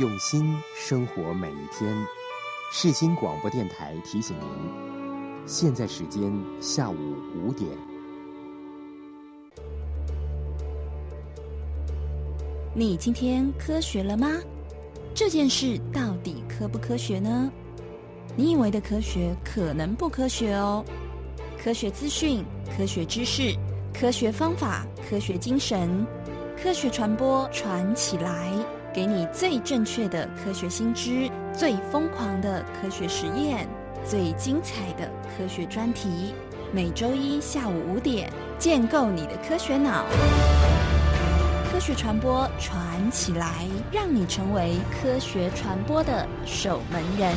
[0.00, 1.94] 用心生活每一天。
[2.72, 4.48] 世新广播电台提醒您，
[5.46, 6.96] 现在时间下午
[7.36, 7.70] 五点。
[12.74, 14.28] 你今天科学了吗？
[15.14, 17.48] 这件事到底科不科学呢？
[18.34, 20.84] 你以为的科学可能不科学哦。
[21.56, 22.44] 科学资讯、
[22.76, 23.56] 科学知识、
[23.96, 26.04] 科学方法、科学精神，
[26.60, 28.50] 科学传播传起来，
[28.94, 33.66] 给你最正确的科学新知，最疯狂的科学实验，
[34.08, 36.32] 最精彩的科学专题。
[36.72, 40.06] 每周一下午五点，建构你的科学脑。
[41.72, 47.36] 科学传播传起来，让你成为科学传播的守门人。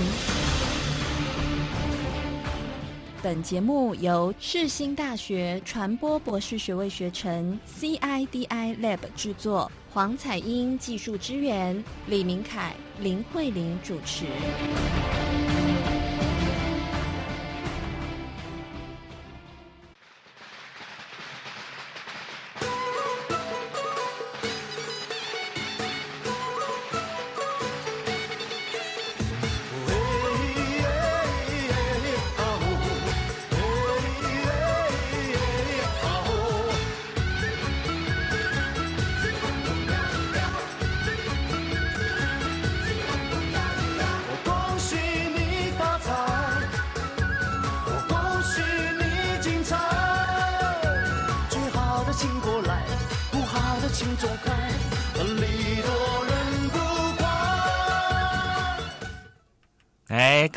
[3.24, 14.28] 本节目由世新大学传播博士学位学程 CIDI Lab 制作，黄彩英技术支援，李明凯、林慧玲主持。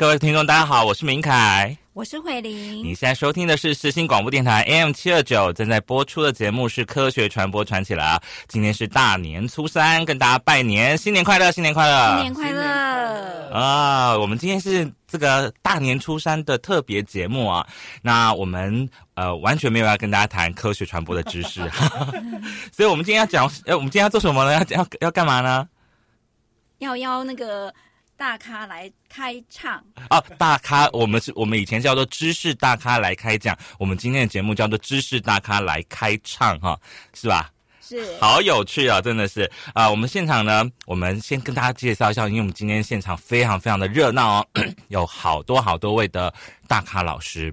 [0.01, 1.77] 各位听众，大家好，我是明凯。
[1.93, 8.19] 我是慧玲你，现在收听的是世新广播电台 AM 七二九，正在播出的节目是科学传播传起来啊！
[8.47, 13.51] 今天是大年初三，跟大家拜年，新年快乐，新年快乐，新年快乐！
[13.53, 14.17] 啊！
[14.17, 17.63] 我们今天是这个大年初三的特别节目啊，
[18.01, 21.61] 那我们呃完全没有要跟大家谈科学传播的知识，
[22.73, 24.51] 所以我们今天要讲，呃，我们今天要做什么呢？
[24.51, 25.69] 要要要干嘛呢？
[26.79, 27.71] 要要那个
[28.21, 36.79] 大咖来开唱，哦，大咖，我们是我们以前叫做知识大咖来开讲，我们今天的节目叫做知识大咖来开唱，哈，
[37.15, 37.49] 是吧？
[37.81, 38.15] 是。
[38.19, 39.51] 好有趣啊，真的是。
[39.73, 44.47] 啊、我们现场呢，我们先跟大家介绍一下，因为我们今天现场非常非常的热闹哦，
[44.89, 46.31] 有好多好多位的
[46.67, 47.51] 大咖老师。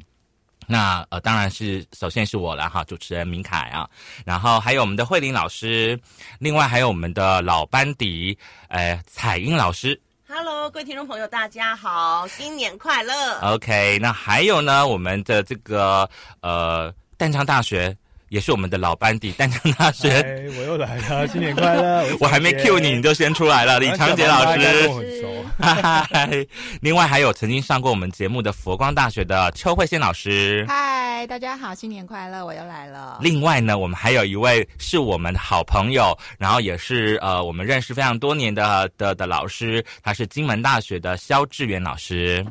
[0.67, 3.89] 那呃，当然是首先是我了哈，主持人明凯啊，
[4.27, 5.99] 然后还有我们的慧玲老师，
[6.39, 8.37] 另外还有我们的老班底，
[8.69, 9.99] 呃，彩英老师，
[10.31, 16.06] Hello，各位听众朋友，大家好，新年快乐！OK，那还有呢，我们的这个
[16.43, 17.97] 呃，淡江大学
[18.28, 20.11] 也是我们的老班底，淡江大学。
[20.11, 22.05] 哎，我又来了， 新年快乐！
[22.21, 24.89] 我还没 cue 你，你就先出来了，李长杰老师。
[24.89, 25.44] 我很熟。
[25.59, 26.47] 嗨，
[26.81, 30.65] 另外还有曾经上过我们节目的佛光大学的邱慧仙老师。
[30.69, 32.44] 嗨，大家好，新年快乐！
[32.44, 33.19] 我又来了。
[33.21, 42.44] 另外呢，我们还有一位是我们的好朋友，然后也是呃我们认识非常多年的的的老师，他是金门大学的肖志远老师。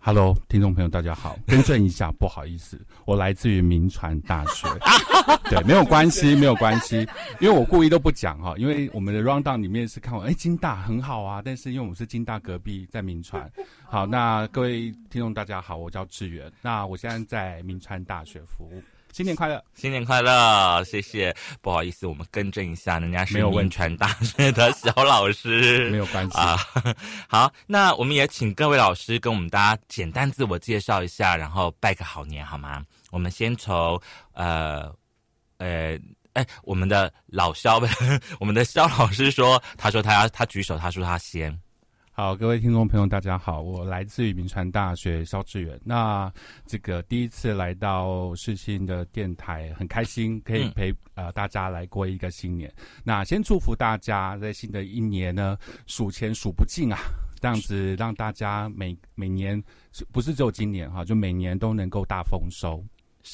[0.00, 4.66] Hello，听众朋友，大家好， 更正一下，不好意思，我来自于民传大学。
[5.50, 7.06] 对，没有关系，没有关系，
[7.40, 13.50] 因为我故意都不讲哈，因为我们的 round down 里面是看我，哎，金大很好啊，但是因为我们是金大隔壁，在民传。
[13.84, 18.82] 好，那各位听众大家好，我叫志远，那我现在在民传大学服务，
[19.12, 19.62] 新年快乐。
[19.74, 21.34] 新年快乐，谢谢。
[21.60, 26.56] 不好意思，我们更正一下，人家是没有问题民传大学的小老师， 没有关系啊。
[27.28, 32.84] 好，那我们也请各位老师跟我们大家简单自我介绍一下，然后拜个好年好吗？
[33.10, 34.00] 我们先从
[34.32, 34.92] 呃
[35.58, 35.98] 呃。
[36.34, 37.82] 哎，我们的老肖，
[38.38, 41.58] 我们的肖老师说，他说他要他举手，他说他先。
[42.18, 45.80] 好，各位听众朋友，大家好，我来自于民传大学肖志远。
[45.84, 46.28] 那
[46.66, 52.74] 这个第一次来到世新的电台，很开心可以嗯陪、呃大家来过一个新年。
[53.04, 56.98] 那先祝福大家在新的一年呢，数钱数不尽啊，
[57.40, 59.62] 这样子让大家每每年
[60.10, 62.84] 不是只有今年哈，就每年都能够大丰收。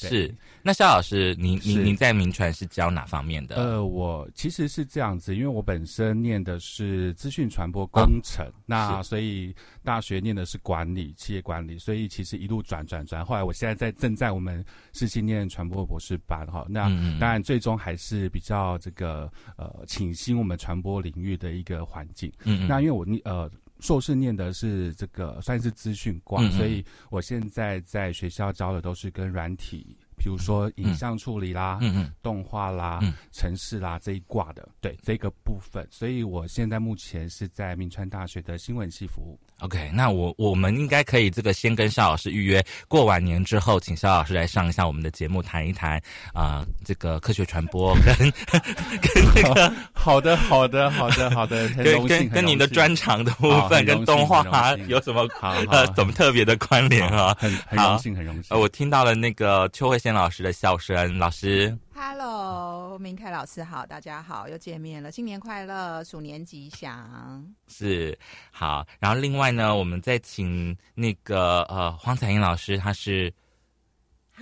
[0.01, 0.09] 对。
[0.09, 3.55] 是，那肖老师，您您您在民传是教哪方面的？
[3.55, 16.89] 呃，我其实是这样子，因为我本身念的是资讯传播工程，那所以大学念的是管理、企业管理，所以其实一路转转转，后来我现在在正在我们世新念传播博士班哈，那
[17.19, 22.31] 当然最终还是比较这个呃倾心我们传播领域的一个环境。
[22.43, 22.67] 嗯嗯。
[22.67, 23.49] 那因为我念呃
[23.85, 29.95] 硕士念的是这个算是资讯挂，嗯嗯所以我现在在学校教的都是跟软体。
[30.17, 35.87] 比如说影像处理啦、嗯嗯动画啦、嗯城市啦这一挂的，对这个部分。
[35.91, 39.39] 所以我现在目前是在明川大学的新闻系服务。
[39.59, 46.01] OK，那我我们应该可以这个先跟邵老师预约，过完年之后，请邵老师来上一下我们的节目，谈一谈
[46.33, 48.13] 啊、这个科学传播跟
[49.01, 57.35] 跟那个 好的，好的，好的，好的，很跟，跟跟您的专长的部分跟动画有什么呃怎么特别的关联啊？
[57.39, 58.45] 很很荣幸，很荣幸。
[58.49, 67.45] 呃，我听到了那个邱慧仙老师的笑声，老师 Hello，明凯老师好，大家好，又见面了，新年快乐，鼠年吉祥。
[67.67, 68.17] 是
[68.51, 73.31] 好，然后另外呢，我们再请那个呃黄彩英老师，他是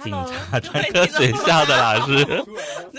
[0.01, 2.45] 警察专科学校的老师。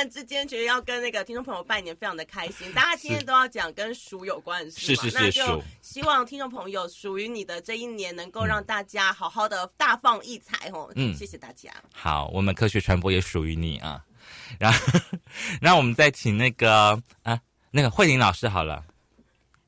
[0.00, 2.66] 然之间觉得要跟那个听众朋友拜年，非常的开心。
[2.72, 10.90] 大家今天都要讲跟鼠有关的事嘛，是是是那就希望听众朋友属于你的这一年，能够让大家好好的大放异彩哦。
[10.96, 11.70] 嗯谢谢大家。
[11.92, 14.02] 好，我们科学传播也属于你啊。
[14.58, 14.78] 然后，
[15.60, 17.38] 然后我们再请那个啊，
[17.70, 18.82] 那个慧玲老师好了。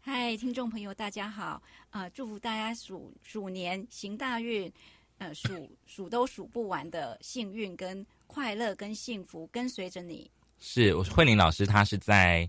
[0.01, 1.63] 嗨，听众朋友，大家好！
[1.91, 4.73] 啊、祝福大家鼠鼠年行大运，
[5.19, 10.31] 呃，数数都数不完的幸运跟快乐跟幸福跟随着你。
[10.59, 12.49] 是，我是慧玲老师，她是在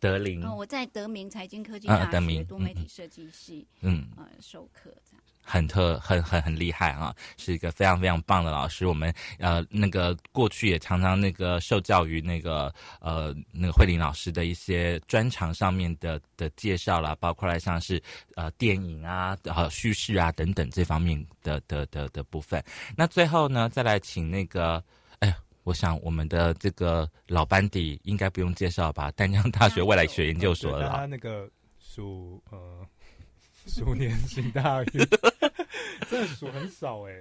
[0.00, 5.22] 德林哦、，我在德明财经科技嗯大学德明多媒体设计系、嗯，呃授课这样。
[5.42, 8.86] 很特很很很厉害啊，是一个非常非常棒的老师。
[8.86, 18.02] 我们呃那个过去也常常那个受教于那个呃那个慧玲老师的一些专长上面的的介绍啦，包括来像是
[18.36, 22.62] 呃电影啊、呃叙事啊等等这方面的的的的部分。
[22.96, 24.82] 那最后呢，再来请那个
[25.20, 25.34] 哎。
[25.64, 29.10] 我想我们的这个老班底应该不用介绍吧？
[29.10, 31.48] 丹江大学未来学研究所的他那个
[31.78, 32.84] 属呃
[33.66, 34.90] 鼠年行大运，
[36.10, 37.12] 真的鼠很少哎、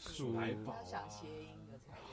[0.00, 0.36] 鼠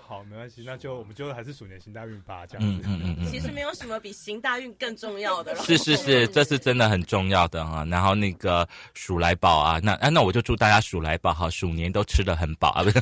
[0.06, 2.84] 好没关系，那就我们就还是鼠年行大运吧，这样子。
[2.86, 5.64] 嗯嗯嗯嗯，其实没有什么比行大运更重要的了。
[5.64, 7.86] 是是是， 这是真的很重要的哈。
[7.90, 13.02] 然后那个鼠来宝啊，那啊那我就祝大家鼠来宝哈，鼠年都吃的很饱啊，不是，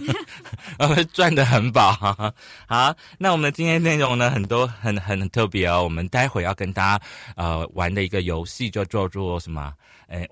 [0.77, 2.33] 呃赚的很饱哈。
[2.67, 5.83] 好，那我们今天内容呢很多很很很特别哦。
[5.83, 7.05] 我们待会要跟大家
[7.35, 9.73] 呃玩的一个游戏就叫做什么？
[10.07, 10.27] 哎，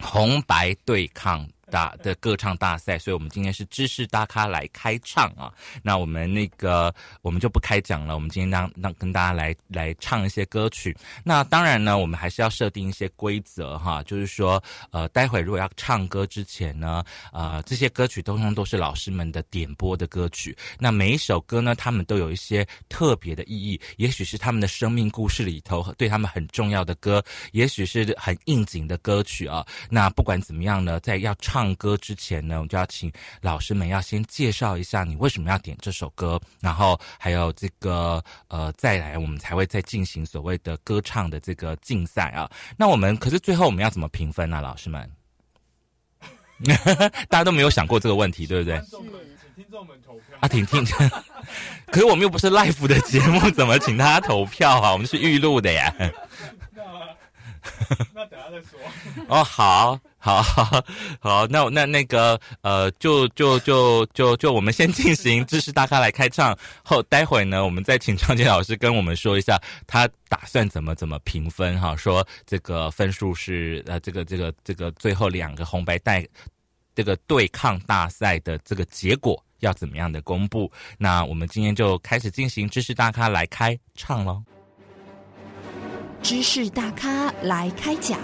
[0.00, 1.46] 红白对抗。
[1.74, 5.52] 大的歌唱大赛，所以我们今天是知识大咖来开唱啊。
[5.82, 10.96] 那我们那个我们就不开讲了，我们今天让让跟大家来来唱一些歌曲。
[11.24, 14.62] 那当然呢，我们还是要设定一些规则哈，就是说，
[14.92, 20.56] 呃，待会如果要唱歌之前呢，呃，这些歌曲通通都是老师们的点播的歌曲。
[20.78, 27.20] 那每一首歌呢，他们都有一些特别的意义，也许是他们的生命故事里头对他们很重要的歌，
[27.50, 29.66] 也许是很应景的歌曲啊。
[29.90, 42.50] 那不管怎么样呢，在要唱歌之前呢，我们就要请老师们要先介绍一下你为什么要点这首歌，然后还有这个呃，再来我们才会再进行所谓的歌唱的这个竞赛啊。
[42.76, 45.08] 那我们可是最后我们要怎么评分呢、老师们？
[47.28, 48.80] 大家都没有想过这个问题，对不对？
[48.90, 50.84] 请听众们投票啊，挺听，
[51.86, 54.92] 可是我们又不是 live 的节目，怎么请大家投票啊？
[54.92, 55.94] 我们是预录的呀。
[58.12, 58.78] 那等下再说。
[59.28, 60.82] 哦，好，好，好，
[61.20, 76.26] 好，那那那个呃，就就就就就我们先进行知识大咖来开唱，后待会呢，我们再请张杰老师跟我们说一下他打算怎么怎么评分哈，说这个分数是呃，这个这个这个最后两个红白带
[76.94, 80.72] 这个对抗大赛的这个结果要怎么样的公布？
[80.96, 84.42] 那我们今天就开始进行知识大咖来开唱喽。
[86.22, 88.18] 知识大咖来开讲。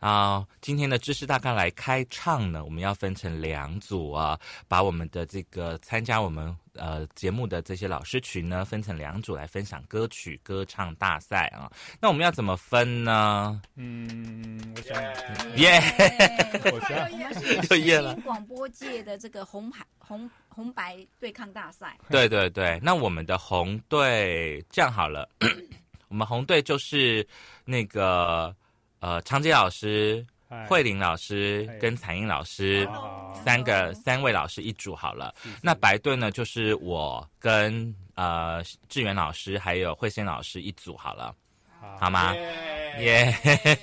[0.00, 4.38] 啊，今天的知识大咖来开唱呢，我们要分成两组啊，
[4.68, 11.68] 把我们的这个参加我们呃节目的这些老师群呢，分成两组来分享歌曲歌唱大赛啊。
[12.00, 13.60] 那我们要怎么分呢？
[13.74, 15.02] 嗯，我想
[15.56, 15.80] 耶、
[16.72, 21.98] 我想我们是又耶了世新广播界的这个红海红红白对抗大赛。
[22.08, 25.28] 对对对，那我们的红队这样好了，
[26.06, 27.26] 我们红队就是
[27.64, 28.54] 那个
[29.00, 30.24] 呃长杰老师、
[30.66, 32.88] 慧玲老师跟彩英老师
[33.44, 35.34] 三个三位老师一组好了。
[35.62, 41.34] 那白队呢，就是我跟呃志远老师还有慧仙老师一组好了，
[41.98, 42.34] 好吗？
[42.98, 43.32] 耶！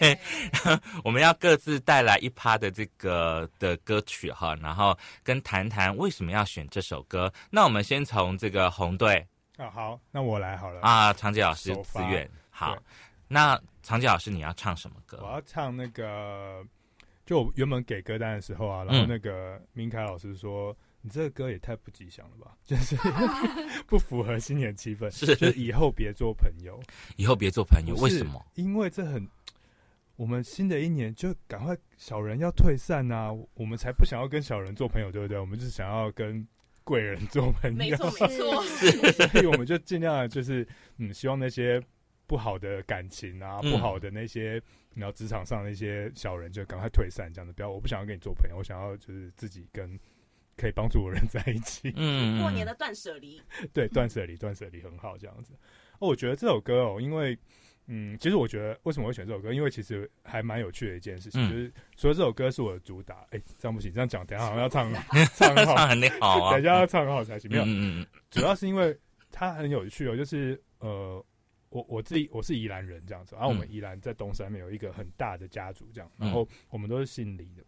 [1.01, 7.31] 我们要各自带来一趴的这个的歌曲哈，然后跟谈谈为什么要选这首歌。
[7.49, 12.75] 那我们先从这个红队啊，好，那我来好了啊，长杰老师自愿好。
[13.29, 15.19] 那长杰老师你要唱什么歌？
[15.21, 16.65] 我要唱那个，
[17.25, 20.75] 就我原本给歌单的时候啊，然后那个明凯老师说。
[21.07, 22.95] 你这个歌也太不吉祥了吧， 就是
[23.85, 25.07] 不符合新年气氛。
[25.11, 26.81] 是，就是以后别做朋友，
[27.15, 27.95] 以后别做朋友。
[27.97, 28.43] 为什么？
[28.55, 29.29] 因为这很，
[30.15, 35.37] 我们新的一年就赶快小人要退散啊，我们才不想要跟小人做朋友，对不对？
[35.37, 36.43] 我们是想要跟
[36.83, 37.77] 贵人做朋友。
[37.77, 38.63] 没错，没错。
[39.29, 41.79] 所以我们就尽量就是嗯，希望那些
[42.27, 44.61] 不好的感情啊，不好的那些，
[44.93, 47.53] 然后职场上那些小人就赶快退散，这样子。
[47.53, 49.99] 不要，我不想要跟你做朋友，我想要就是自己跟。
[50.57, 51.91] 可以帮助我人在一起。
[51.97, 53.41] 嗯，过年的断舍离。
[53.73, 55.51] 对，断舍离，断舍离很好，这样子。
[55.99, 57.37] 哦，我觉得这首歌哦，因为，
[57.87, 64.89] 嗯，其实我觉得为什么会选这首歌，因为其实还蛮有趣的一件事情，就是除了这首歌是我的主打，哎，这样不行，这样讲，等下好像要唱
[65.35, 67.51] 唱好，唱很好啊，等下要唱很好才行。
[67.51, 68.97] 没有，嗯嗯主要是因为
[69.33, 71.21] 它很有趣哦，就是呃，
[71.75, 77.63] 我我自己我是宜兰人这样子，然后我们宜兰在东山面有一个很大的家族这样，然后我们都是姓李的。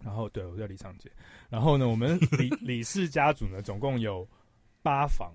[0.00, 1.10] 然后，对我叫李长杰。
[1.48, 4.28] 然后呢，我们李 李氏家族呢，总共有
[4.80, 5.32] 八房，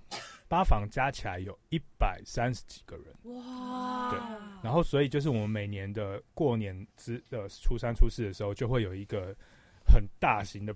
[0.47, 3.07] 八房加起来有一百三十几个人。
[3.23, 4.09] 哇！
[4.09, 4.19] 对。
[4.63, 9.35] 然后，所以就是我们每年的过年之呃初三初四的时候，就会有一个
[9.85, 10.73] 很大型的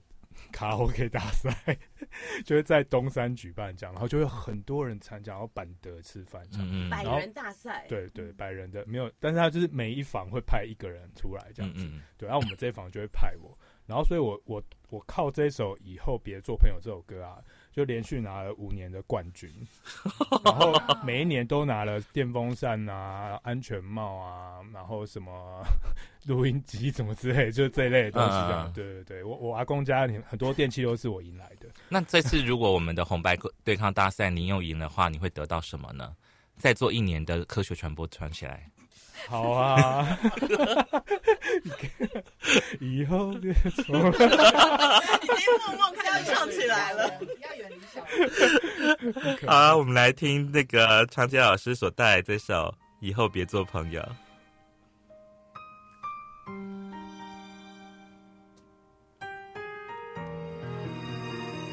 [0.51, 1.77] 卡拉 OK 大赛，
[2.45, 6.89] 就会在东山举办这样，然后就会很多人参加，然后板德吃饭这样。
[6.89, 7.85] 百人大赛。
[7.87, 11.87] 对对，百人的没有，但是他就是每一房会派一个人出来这样子。
[12.17, 13.57] 对，然后我们这一房就会派我。
[13.85, 17.39] 然后，所以我我我靠这首《以后别做朋友》这首歌啊，
[17.77, 19.47] 就连续拿了五年的冠军，
[20.43, 20.73] 然后
[21.05, 25.63] 每一年都拿了电风扇啊、安全帽啊，然后什么
[26.25, 28.29] 录音机什么之类，就这一类的东西。
[28.31, 31.67] 这样，对对对，我我阿公家里很多电器都是我赢来的。
[31.87, 36.15] 那这次如果我们的红白对抗大赛你又赢的话，你会得到什么呢？
[36.57, 38.67] 再做一年的科学传播传起来。
[39.25, 40.17] 好啊，
[42.79, 43.97] 以后别错。
[43.97, 44.17] 已
[45.27, 48.01] 经默默开始唱起来了，要远离小。
[49.51, 54.01] 好，我们来听那个长杰老师所带来这首《以后别做朋友》。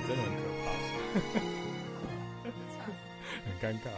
[0.08, 0.66] 真的很可怕，
[3.46, 3.88] 很尴尬。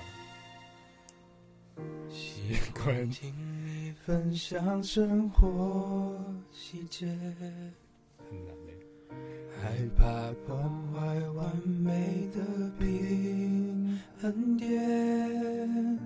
[2.49, 3.35] 习惯听
[3.65, 6.17] 你分享生活
[6.53, 7.05] 细节，
[9.61, 10.05] 害怕
[10.47, 10.57] 破
[10.95, 15.99] 坏完美的平衡点，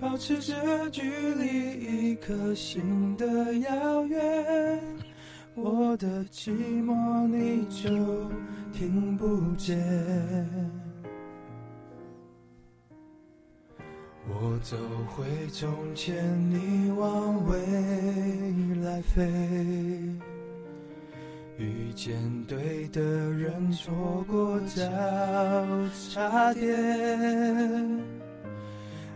[0.00, 1.02] 保持着距
[1.34, 4.82] 离一颗心的遥远，
[5.54, 6.50] 我的寂
[6.84, 8.28] 寞你就
[8.72, 10.83] 听不见。
[14.26, 14.76] 我走
[15.14, 16.14] 回从前，
[16.50, 17.58] 你往未
[18.82, 19.22] 来飞。
[21.58, 22.14] 遇见
[22.48, 24.82] 对的人，错过交
[26.10, 26.64] 叉点。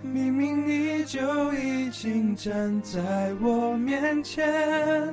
[0.02, 5.12] 明明你就已经站在我面前，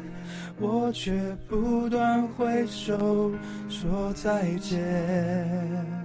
[0.59, 3.31] 我却不断挥手
[3.69, 6.04] 说再见。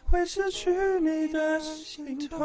[0.11, 2.37] 会失去你的心痛。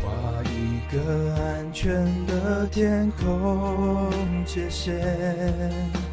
[0.00, 4.10] 画一个安全的天空
[4.46, 6.11] 界线。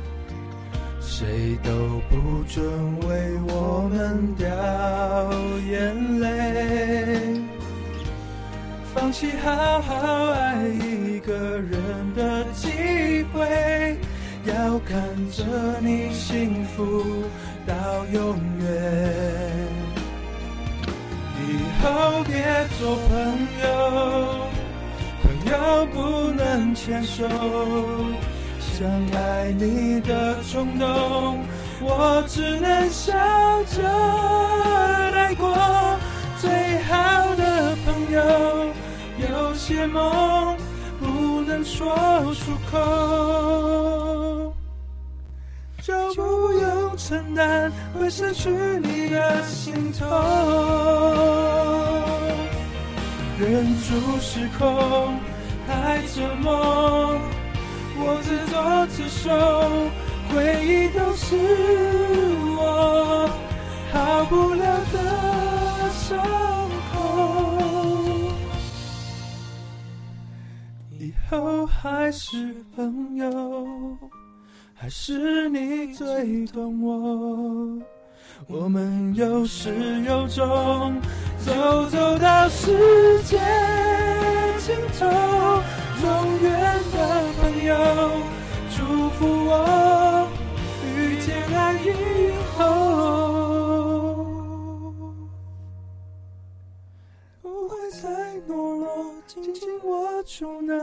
[1.19, 1.27] 谁
[1.61, 1.69] 都
[2.09, 2.15] 不
[2.47, 2.63] 准
[3.01, 4.47] 为我们掉
[5.69, 7.41] 眼泪，
[8.95, 12.69] 放弃好好爱一个人的机
[13.33, 13.97] 会，
[14.45, 14.97] 要看
[15.29, 15.43] 着
[15.81, 17.03] 你幸福
[17.67, 17.75] 到
[18.13, 19.67] 永远。
[21.35, 21.43] 以
[21.83, 22.33] 后别
[22.79, 23.11] 做朋
[23.61, 23.67] 友，
[25.21, 27.27] 朋友不能牵手。
[28.79, 31.43] 想爱你的冲动，
[31.81, 33.11] 我只能笑
[33.65, 33.83] 着
[35.11, 35.53] 带过。
[36.39, 36.49] 最
[36.83, 38.21] 好的朋友，
[39.17, 40.55] 有些梦
[40.97, 41.93] 不能说
[42.35, 44.53] 出口，
[45.81, 50.07] 就不用承担会失去你的心痛。
[53.37, 55.19] 忍住失控，
[55.67, 57.19] 太折磨，
[58.01, 58.55] 我自作
[58.87, 59.29] 自受，
[60.33, 61.35] 回忆都是
[62.57, 63.29] 我
[63.91, 64.63] 好不了
[64.93, 64.97] 的。
[65.91, 66.17] 伤
[66.91, 66.95] 口，
[70.97, 73.97] 以后还是朋友，
[74.73, 77.77] 还是你最懂我。
[78.47, 79.69] 我们有始
[80.07, 80.99] 有终，
[81.45, 83.37] 走走到世界
[84.57, 85.05] 尽头，
[86.01, 86.07] 永
[86.41, 86.49] 远
[86.93, 86.97] 的
[87.39, 87.75] 朋友，
[88.75, 90.27] 祝福我
[90.83, 91.87] 遇见爱以
[92.57, 92.59] 后。
[98.47, 100.73] 懦弱，紧紧握住那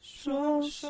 [0.00, 0.88] 双手。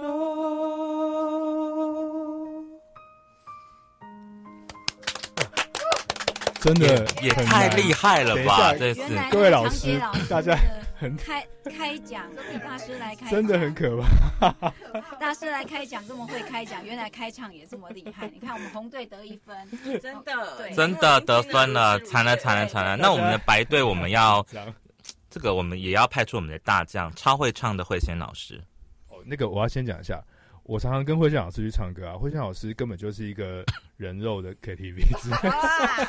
[6.61, 8.75] 真的也太厉害了吧！
[8.79, 9.99] 这次各位老师，
[10.29, 10.59] 大家。
[10.99, 12.29] 很开开讲，
[12.65, 13.97] 大师来开，真的很可
[14.41, 14.73] 怕。
[15.21, 18.29] 大师来开讲，这么会开讲，原来开唱也这么厉害。
[18.29, 19.57] 你看，我们红队得一分，
[20.01, 22.97] 真的，对，真的得分了，惨了，惨了，惨了。
[22.97, 24.45] 那我们的白队，我们要
[25.31, 28.61] 这个，我们也要派出我们的大将，超会唱的慧仙老师。
[29.09, 30.21] 哦，那个我要先讲一下，
[30.65, 33.65] 我常常跟慧仙老师去唱歌啊，慧仙老师根本就是一个
[33.97, 35.01] 人肉的 KTV，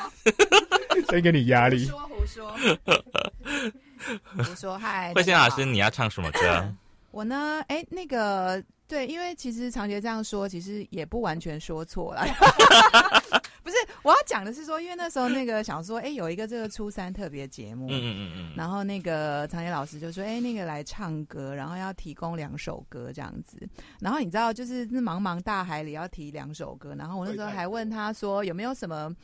[1.12, 2.58] 先给你压力，说胡说。
[4.38, 6.74] 我说嗨，慧仙老师，你要唱什么歌？
[7.12, 7.62] 我呢？
[7.68, 12.24] 哎，那个对，因为其实长杰这样说，其实也不完全说错了。
[13.62, 23.59] 不是，我要讲的是说，因为那时候那个想说，哎，有一个这个初三特别节目，嗯嗯嗯嗯，然后那个长杰老师就说，哎，那个来唱歌，然后要提供两首歌这样子。
[24.00, 29.16] 然后你知道，就是那茫茫大海里要提两首歌，然后我那时候还问他说，有没有什么？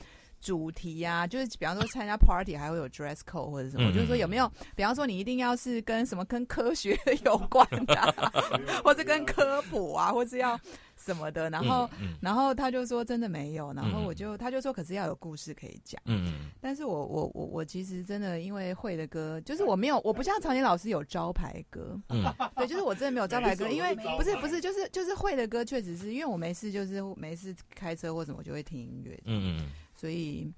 [0.45, 8.15] 主题呀，就是比方说参加 party 还会有 dress code 或者什么，就是说有没有，比方说你一定要是跟什么跟科学有关的，
[8.85, 10.59] 或者跟科普啊，或是要
[10.95, 11.49] 什么的。
[11.49, 11.89] 然后，
[12.21, 13.73] 然后他就说真的没有。
[13.73, 15.99] 然后我就他就说，可是要有故事可以讲。
[16.05, 16.51] 嗯嗯。
[16.61, 21.99] 但是我我我我其实真的因为会的歌，就是我没有，我不像常年老师有招牌歌。
[22.09, 22.23] 嗯。
[22.55, 29.19] 对，就是我真的没有招牌歌，因为不是不是，就是就是会的歌，确实是因为我没事就是没事开车或什么就会听音乐。
[29.25, 29.71] 嗯嗯。
[30.05, 30.53] 所以，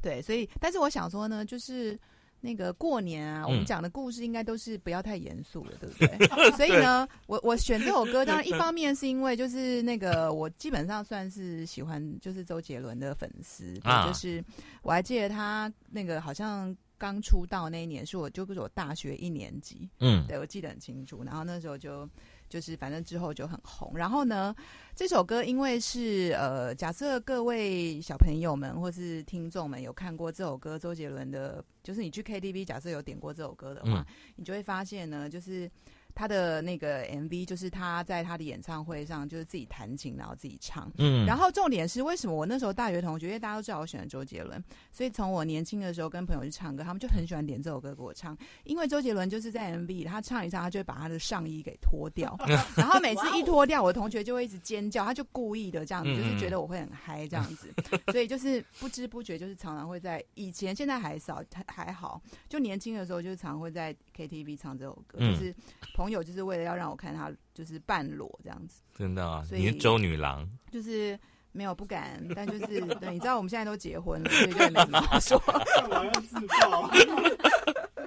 [0.00, 1.98] 对，所以，但是我想说呢，就是
[2.40, 6.50] 那个过年啊，我们讲的故事应该都是不要太严肃了，对不对？
[6.56, 13.74] 所以呢，我我选这首歌，当然 一方面是因为就是那个我基本上算是喜欢就是周杰伦的粉丝，
[14.06, 14.42] 就是
[14.80, 22.08] 我还记得他那个好像刚出道那一年是我就是我大学一年级，嗯，对我记得很清楚，然后那时候就。
[22.50, 24.54] 就是反正之后就很红，然后呢，
[24.94, 34.04] 这首歌因为是呃，假设各位小朋友们或是听众们有看过这首歌，周杰伦的，就是你去 KTV，假设有点过这首歌的话，
[34.36, 35.70] 你就会发现呢，就是。
[36.14, 40.90] 他的那个 MV 就是他在他的演唱会上就是自己弹琴，然后自己唱。
[40.98, 48.36] 嗯，然后重点是为什么我那时候大学同学，因为大家都知道我喜欢周杰伦，所以从我年轻的时候跟朋友去唱歌，他们就很喜欢点这首歌给我唱。
[48.64, 52.36] 因为周杰伦就是在 MV 他唱一唱，他就会把他的上衣给脱掉，
[52.76, 57.72] 然后每次一脱掉，我的同学就会一直尖叫，他就故意的这样子，就是觉得我会很嗨这样子，
[58.12, 63.94] 所以就是不知不觉就是常常会在以前现在还少还还好，就年轻的时候就是常会在
[64.28, 65.54] KTV 唱这首歌，就是。
[65.94, 69.44] 朋友就是为了要让我看他，就是半裸这样子，真的啊！
[69.50, 71.18] 你是周女郎，就是
[71.52, 75.42] 没有不敢，但就是对，你知道我们现在都结婚了，所以就没什么好说。
[75.90, 76.88] 我要自爆。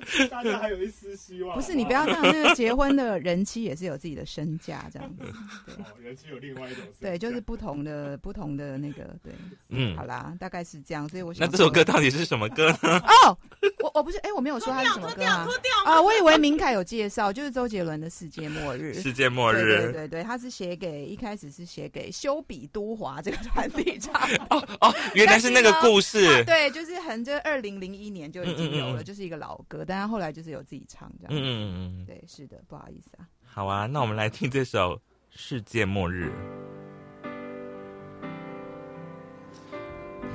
[0.30, 1.56] 大家还有一丝希望。
[1.56, 5.24] 不是你不要这样，那个结婚的人妻也是有自己的身价，这样子。
[5.66, 6.84] 对，人妻有另外一种。
[7.00, 9.34] 对，就是不同的不同的那个对。
[9.70, 11.46] 嗯，好啦，大概是这样，所以我想。
[11.46, 13.00] 那这首歌到底是什么歌呢？
[13.26, 13.38] 哦，
[13.84, 15.48] 我我不是，哎，我没有说它是什么歌啊。
[15.86, 18.94] 啊，我以为明凯有介绍，就是周杰伦的《世界末日》。
[19.02, 19.64] 世界末日。
[19.64, 24.14] 对对对，他是写给一开始是写给修比都华这个团体唱。
[24.50, 26.44] 哦哦，原来是那个故事。
[26.46, 31.32] 对，就是很就二零零一年就已经有了，就是一个老歌，但他后来就是有自己唱这样。
[31.32, 32.06] 嗯嗯嗯。
[32.08, 33.30] 对，是的，不好意思啊。
[33.44, 34.98] 好啊，那我们来听这首
[35.30, 36.32] 《世界末日》。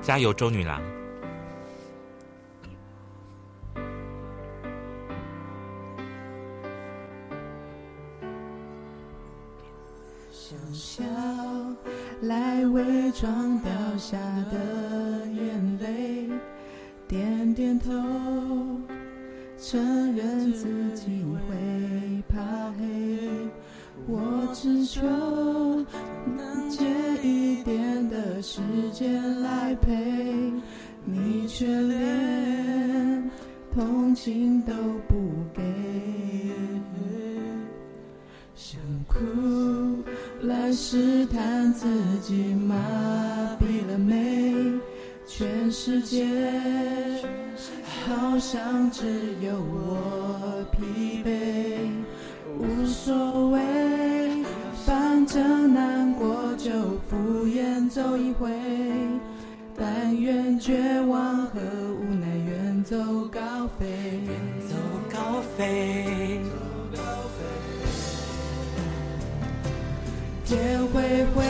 [0.00, 0.80] 加油，周女郎！
[10.30, 11.02] 想笑
[12.22, 14.16] 来伪装掉下
[14.52, 16.30] 的眼泪，
[17.08, 17.90] 点点头，
[19.70, 22.86] 承认自己会怕黑。
[24.06, 26.86] 我只求能借
[27.22, 28.62] 一点的时
[28.94, 30.50] 间来陪
[31.04, 33.30] 你，却连
[33.74, 34.72] 同情都
[35.06, 35.14] 不
[35.52, 35.62] 给。
[38.54, 39.18] 想哭
[40.40, 41.86] 来试探自
[42.22, 42.74] 己麻
[43.60, 44.54] 痹了没？
[45.26, 46.26] 全世界
[48.08, 51.28] 好像只有我疲惫。
[52.58, 53.60] 无所谓，
[54.86, 56.70] 反正难过就
[57.08, 58.50] 敷衍走一回。
[59.76, 61.60] 但愿绝望和
[62.00, 62.96] 无奈远走
[63.30, 63.86] 高飞，
[64.26, 64.30] 远
[64.68, 64.74] 走
[65.12, 66.40] 高飞。
[70.44, 71.44] 天会灰，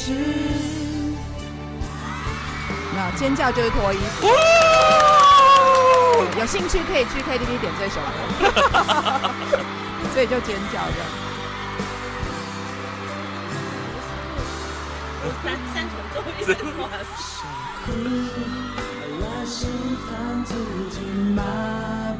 [0.00, 0.06] 是。
[2.94, 4.26] 那尖叫就是脱衣服。
[6.38, 8.08] 有兴趣可以去 KTV 点这首歌，
[10.14, 11.06] 所以就尖叫这样。
[15.42, 16.48] 三三重奏一直
[16.80, 16.82] 哇
[17.84, 17.86] 哭
[19.20, 19.56] 来试
[20.08, 20.10] 探
[20.44, 20.50] 自
[20.90, 20.96] 己
[21.34, 21.38] 麻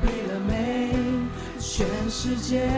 [0.02, 0.50] 痹了没？
[1.58, 2.68] 全世界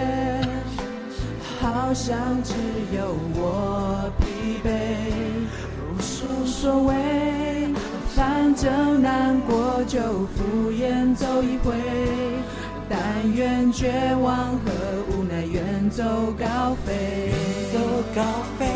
[1.60, 2.54] 好像只
[2.96, 4.10] 有我
[4.62, 4.70] 疲惫，
[5.98, 6.94] 无所谓，
[8.14, 11.75] 反正难过就敷衍走一回。
[12.88, 12.98] 但
[13.35, 14.70] 愿绝望和
[15.11, 16.05] 无奈远走
[16.38, 17.33] 高飞，
[17.72, 17.79] 走
[18.14, 18.22] 高
[18.59, 18.66] 飞。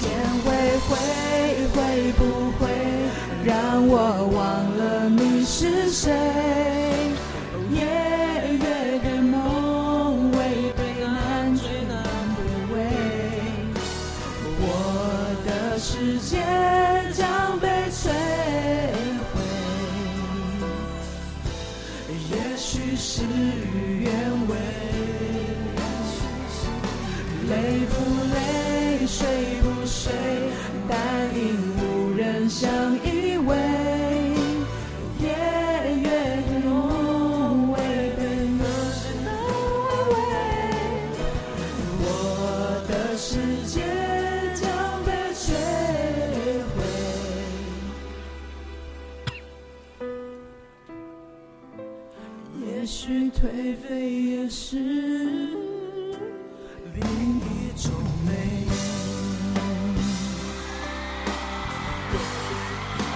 [0.00, 0.10] 天
[0.44, 0.50] 会
[0.88, 0.96] 灰，
[1.72, 2.20] 会不
[2.58, 2.68] 会
[3.44, 3.94] 让我
[4.34, 4.40] 忘
[4.76, 6.12] 了你是谁？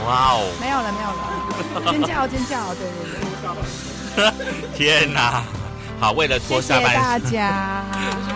[0.08, 0.50] 哇哦！
[0.58, 1.08] 没有了，没有
[1.84, 5.44] 了， 尖叫尖叫，对对对，天哪！
[6.00, 7.84] 好，为了脱谢下半谢大，家，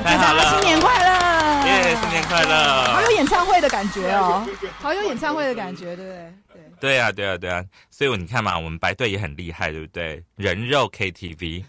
[0.05, 1.67] 太好了大家新年快乐！
[1.67, 2.93] 耶，新年快乐！
[2.93, 4.47] 好有演唱会的感觉哦，
[4.81, 6.33] 好有演唱会的感觉，对不对？
[6.53, 6.63] 对。
[6.79, 10.23] 对啊，对啊，对啊，所以你看嘛，我们白队也很厉害，对不对？
[10.37, 11.65] 人肉 KTV，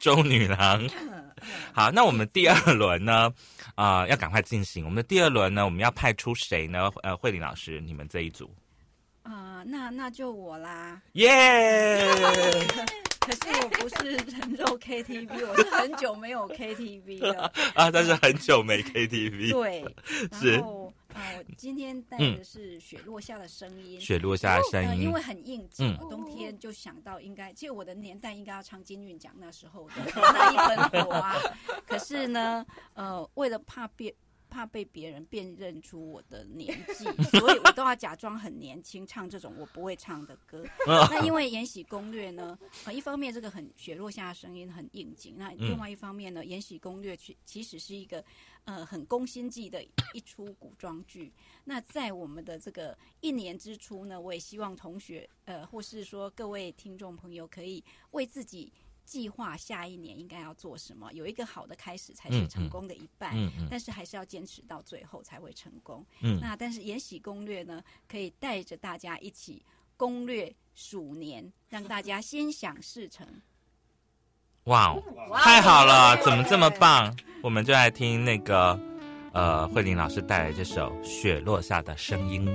[0.00, 0.88] 周 女郎，
[1.74, 3.30] 好，那我们第二轮呢？
[3.74, 4.84] 啊，要赶快进行。
[4.84, 6.88] 我们的第二轮呢，我们要派出谁呢？
[7.02, 8.48] 呃，慧玲老师，你们这一组。
[9.64, 11.00] 啊，那那就我啦。
[11.12, 12.06] 耶！
[13.24, 17.50] 可是我不是人肉 KTV，我是很久没有 KTV 了。
[17.74, 19.50] 啊，但是很久没 KTV。
[19.50, 19.82] 对，
[20.30, 23.98] 然后啊，我今天带的是雪落下的声音。
[23.98, 30.56] 雪落下的声音，因为很应景，冬天就想到应该，其实我的年代应该要唱金韵奖那时候的那一
[30.90, 31.34] 盆火啊。
[31.86, 34.12] 可是呢，呃，为了怕变。
[34.54, 37.04] 怕被别人辨认出我的年纪，
[37.40, 40.64] 所以我都要假装很年轻，唱这种我不会唱的歌。
[40.86, 48.24] 那因为《延禧攻略》呢，啊，一方面这个很雪落下的声音很应景，那另外一方面呢，《延禧攻略》其其实是一个
[48.64, 51.32] 呃很攻心计的一出古装剧。
[51.64, 58.72] 那在我们的这个一年之初呢，我也希望同学呃，或是说各位听众朋友，可以为自己。
[59.04, 61.12] 计划下一年应该要做什么？
[61.12, 63.34] 有一个好的开始才是成功的一半，
[63.70, 66.04] 但是还是要坚持到最后才会成功。
[66.40, 69.62] 那但是《延禧攻略》呢，可以带着大家一起
[69.96, 73.26] 攻略鼠年，让大家心想事成。
[74.64, 75.02] 哇哦，
[75.42, 76.16] 太好了！
[76.24, 77.14] 怎么这么棒？
[77.42, 78.80] 我们就来听那个
[79.32, 82.46] 呃慧玲老师带来这首《雪落下的声音》。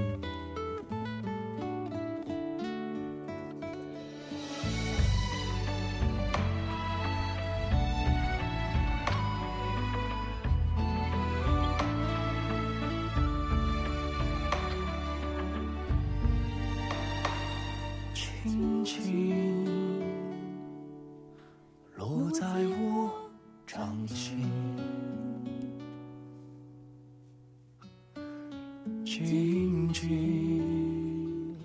[29.39, 31.55] 静静，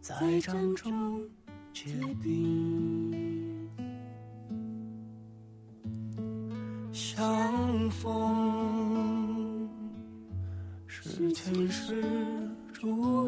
[0.00, 1.22] 在掌中
[1.72, 3.68] 决定。
[6.92, 9.68] 相逢
[10.88, 12.02] 是前世
[12.72, 13.19] 注定。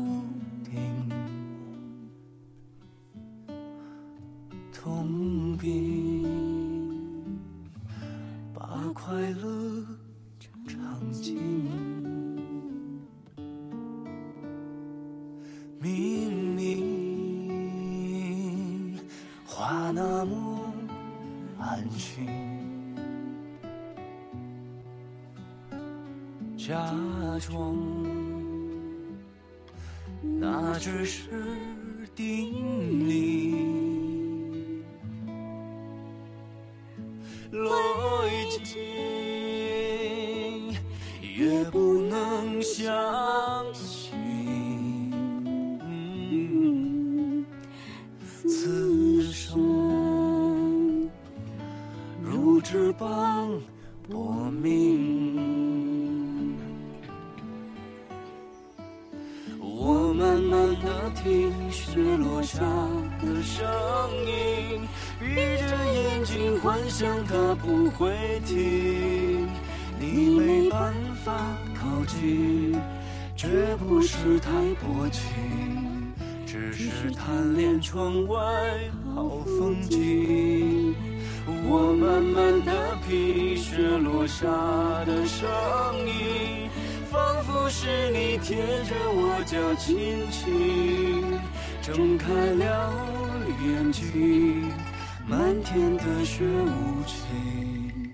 [95.27, 98.12] 漫天的雪无情，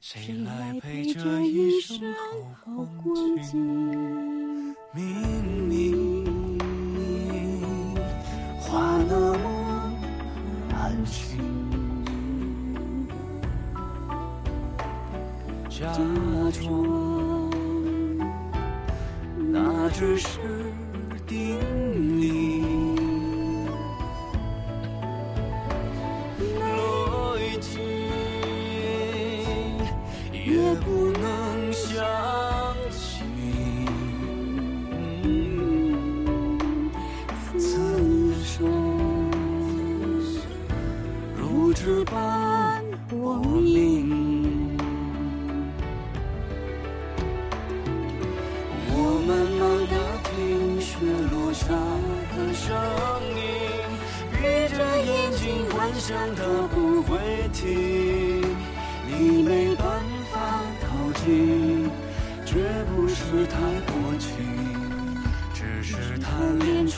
[0.00, 4.74] 谁来陪这一生好光景？
[4.92, 5.04] 明
[5.68, 6.58] 明
[8.60, 8.98] 话。
[9.12, 9.46] 那么
[10.72, 11.36] 安静，
[15.68, 15.92] 假
[16.52, 17.50] 装
[19.50, 20.38] 那只是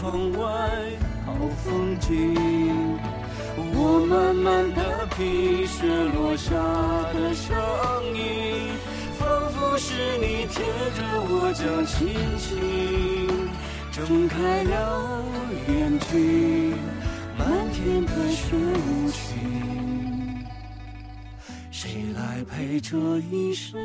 [0.03, 0.41] 窗外
[1.25, 2.35] 好风景。
[3.73, 6.57] 我慢慢的品雪落下
[7.13, 7.55] 的声
[8.13, 8.73] 音，
[9.17, 10.65] 仿佛是你贴
[10.97, 13.49] 着我脚轻轻
[13.93, 15.23] 睁开了
[15.69, 16.75] 眼睛，
[17.39, 20.45] 漫天的雪无情，
[21.71, 23.79] 谁来陪这一生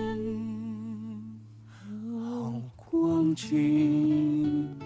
[2.20, 4.77] 好光景？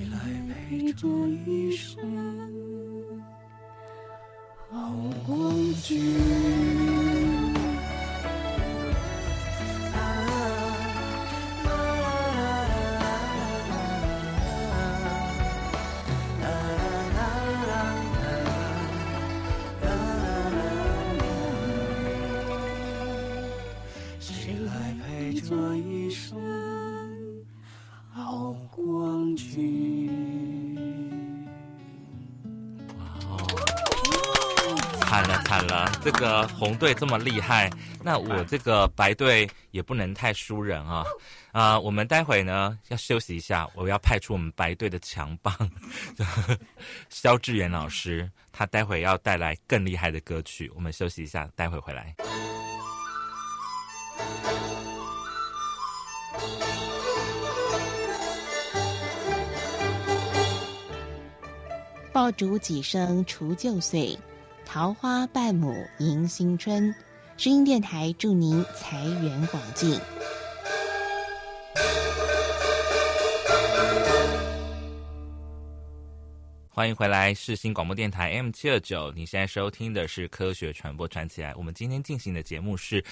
[0.00, 1.06] 谁来陪这
[1.46, 2.00] 一生
[4.70, 4.94] 好
[5.26, 6.49] 光景？
[36.02, 37.70] 这个红队这么厉害，
[38.02, 41.04] 那我这个白队也不能太输人啊！
[41.52, 45.54] 啊、我们待会呢要休息一下，我要派出我们白队的强棒
[47.10, 50.70] 肖志远老师，他待会要带来更厉害的歌曲。
[50.74, 52.14] 我们休息一下，待会回来。
[62.12, 64.18] 爆竹几声除旧岁，
[64.72, 66.94] 桃花半亩迎新春。
[67.36, 69.98] 声音电台祝您财源广进。
[76.68, 79.10] 欢迎回来，世新广播电台 M 七二九。
[79.10, 81.52] 你现在收听的是科学传播传起来。
[81.56, 83.04] 我们今天进行的节目是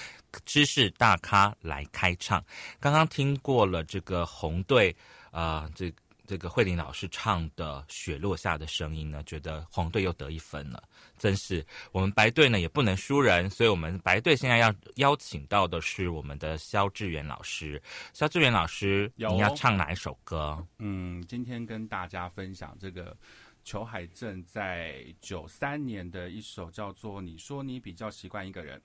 [0.45, 2.41] 知识大咖来开唱。
[2.79, 4.95] 刚刚听过了这个红队，
[5.29, 5.93] 啊，这
[6.29, 10.83] 这个慧玲老师唱的《雪落下的声音》呢，觉得黄队又得一分了。
[11.17, 17.81] 真是我们白队呢也不能输人，所以我们白队现在要邀请到的是我们的肖志远老师。
[18.13, 20.63] 肖志远老师，你要唱哪一首歌？
[20.77, 23.17] 嗯，今天跟大家分享这个
[23.63, 28.77] 裘海正在九三年的一首叫做《你说你比较习惯一个人》。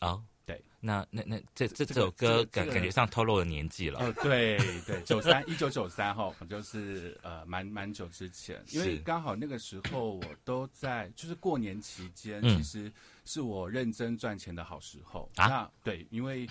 [0.00, 4.00] 哦，对，那那那这这这个首歌感感觉上透露了年纪了。
[4.00, 12.92] 哦，对对，九三一九九三哈，就是呃蛮蛮久之前，因为刚好那个时候我都在，就是过年期间，嗯其实
[13.24, 15.30] 是我认真赚钱的好时候。
[15.36, 16.48] 啊那对，因为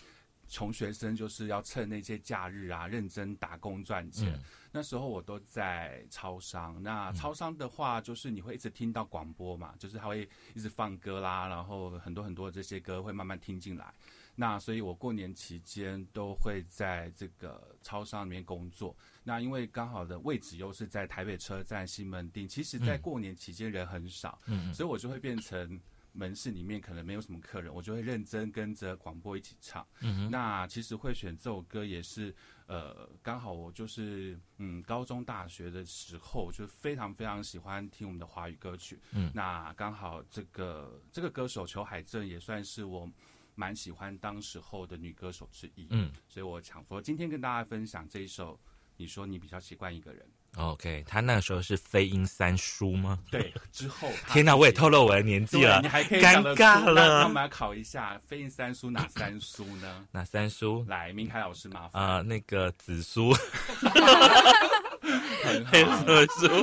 [0.47, 4.31] 穷学生就是要趁那些假日啊，认真打工赚钱。
[4.33, 13.93] 嗯那时候我都在超商，那超商的话，就是你会一直听到广播嘛，就是他会一直放歌啦，然后很多很多这些歌会慢慢听进来。
[14.35, 18.95] 那所以我过年期间都会在这个超商里面工作。
[19.23, 24.39] 那因为刚好的位置又是在台北车站西门町，其实在嗯过年期间人很少，
[24.73, 25.77] 所以我就会变成
[26.13, 29.85] 门市里面可能没有什么客人，我就会认真跟着广播一起唱。
[29.99, 32.33] 嗯那其实会选这首歌也是，
[32.69, 39.01] 呃，刚好我就是嗯高中大学的时候，就非常非常喜欢听我们的华语歌曲。
[39.11, 43.09] 嗯那刚好这个这个歌手裘海正也算是我
[43.55, 45.87] 蛮喜欢当时候的女歌手之一。
[45.89, 48.59] 嗯，所以我想说今天跟大家分享这一首。
[49.01, 53.19] 你说你比较习惯一个人，OK，他那个时候是飞鹰三叔吗？
[53.31, 57.25] 对，之后天哪，我也透露我的年纪了，你还可以尴尬了那我了。
[57.29, 60.05] 们来考一下飞鹰三叔哪三叔呢？
[60.11, 60.83] 哪三叔？
[60.87, 62.03] 来，明凯老师麻烦。
[62.03, 63.31] 啊、那个紫苏，
[65.43, 66.03] 很好？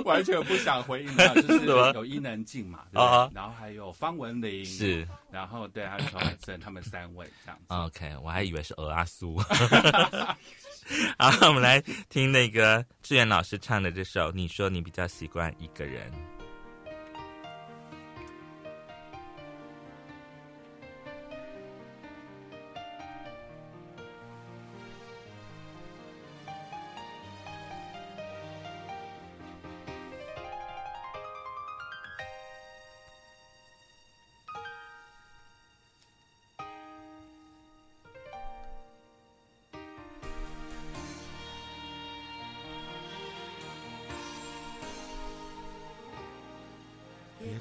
[0.04, 3.30] 完全不想回应他， 就是有伊能静嘛，啊？
[3.34, 7.64] 然后还有方文琳，是，然后对，还有乔海正，他们三位这样子。
[7.74, 9.38] OK，我还以为是俄阿苏。
[11.18, 16.10] 好，我们来听那个志远老师唱的这首《你说你比较习惯一个人》。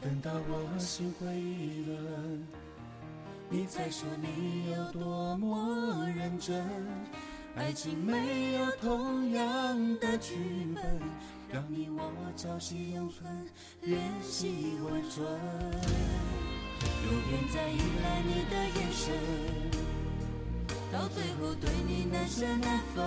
[0.05, 2.43] 等到我心灰意冷，
[3.49, 6.63] 你才说你有多么认真。
[7.55, 10.35] 爱情没有同样的剧
[10.75, 11.01] 本，
[11.51, 13.47] 让你我朝夕永存，
[13.83, 15.25] 怜惜温存。
[17.01, 19.11] 永远在依赖你的眼神，
[20.93, 23.03] 到最后对你难舍难分。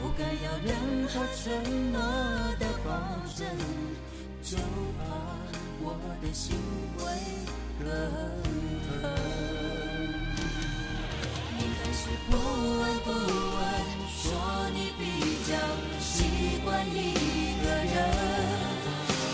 [0.00, 2.00] 不敢要任何承诺
[2.58, 2.90] 的保
[3.36, 3.46] 证，
[4.42, 5.04] 就怕
[5.82, 6.56] 我的心
[6.96, 7.04] 会
[7.78, 7.84] 更
[8.86, 8.98] 疼。
[11.56, 12.30] 你开始不
[12.80, 13.08] 闻不
[13.56, 13.60] 问，
[14.08, 14.22] 说
[14.74, 15.00] 你比
[15.46, 15.50] 较
[16.00, 16.14] 习
[16.64, 16.96] 惯一
[17.62, 17.96] 个人。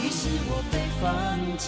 [0.02, 1.04] 于是我被放
[1.56, 1.64] 弃，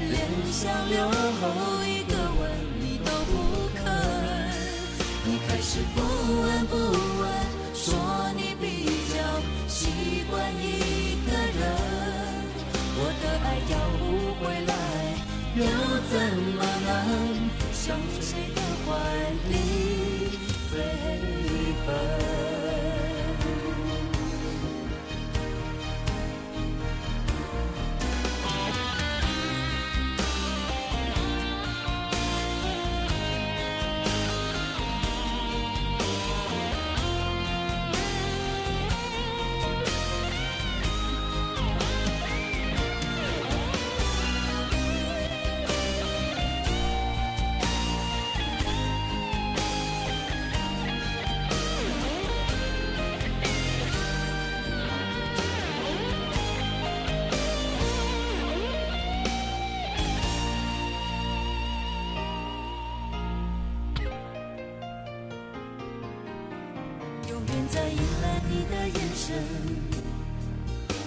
[0.00, 0.12] 连
[0.50, 1.42] 想留后
[1.84, 2.42] 一个吻
[2.80, 3.32] 你都不
[3.76, 3.78] 肯。
[5.24, 5.96] 你开始不
[6.42, 6.74] 闻不
[7.20, 7.24] 问，
[16.08, 18.92] 怎么能向谁的怀
[19.48, 20.38] 里
[20.70, 20.78] 飞
[21.84, 22.25] 奔？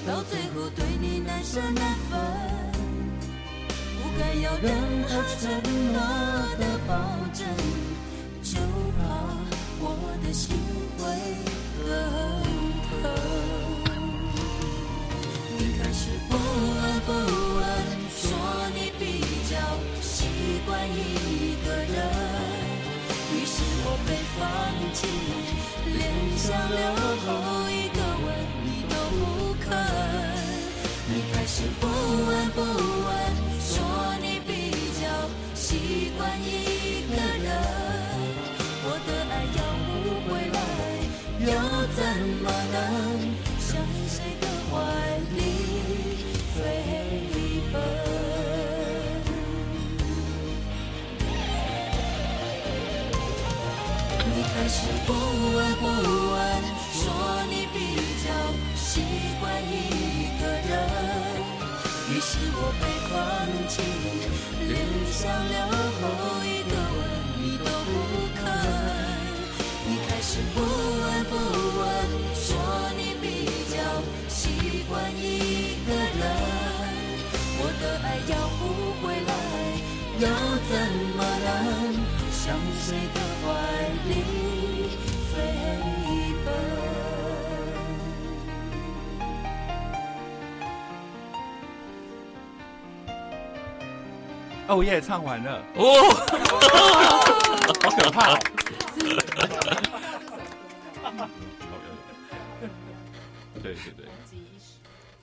[0.08, 2.20] 到最后对你难舍难分。
[4.02, 4.72] 不敢要任
[5.04, 5.10] 何
[5.40, 5.50] 承
[5.94, 6.00] 诺
[6.58, 6.92] 的保
[7.34, 7.48] 证，
[8.42, 8.60] 就
[8.98, 9.04] 怕
[9.80, 9.84] 我
[10.24, 10.59] 的心
[55.10, 55.14] 不
[55.56, 56.38] 闻不问，
[56.94, 57.02] 说
[57.50, 57.78] 你比
[58.22, 58.30] 较
[58.76, 59.02] 习
[59.40, 60.70] 惯一个人。
[62.12, 63.12] 于是我被放
[63.68, 63.82] 弃，
[64.68, 64.72] 连
[65.12, 65.58] 想留
[65.98, 66.02] 后
[66.46, 67.02] 一个吻
[67.42, 67.92] 你都不
[68.38, 68.40] 肯。
[69.88, 71.34] 你开始不闻不
[71.80, 71.82] 问，
[72.36, 72.46] 说
[72.96, 73.26] 你比
[73.74, 73.74] 较
[74.30, 75.90] 习惯一个
[76.20, 76.22] 人。
[77.58, 78.62] 我的爱要不
[79.02, 79.34] 回来，
[80.20, 80.24] 又
[80.70, 80.72] 怎
[81.18, 81.50] 么能
[82.32, 82.54] 向
[82.86, 83.48] 谁的怀
[94.70, 95.84] 哦耶，唱完了，哦，
[97.84, 98.40] 好可怕、哦。
[103.64, 104.06] 对对对，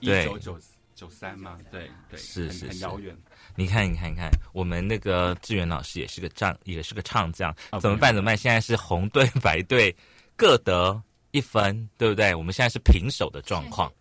[0.01, 0.59] 一对九九
[0.97, 1.57] 九三吗？
[1.70, 3.16] 对对，是是是很遥远。
[3.55, 8.12] 你看，你看，你看，我们那个志远老师也是个唱，也是个唱将，哦怎么办？
[8.12, 8.36] 怎么办？
[8.36, 9.94] 现在是红队、白队
[10.34, 12.34] 各得一分，对不对？
[12.34, 13.92] 我们现在是平手的状况，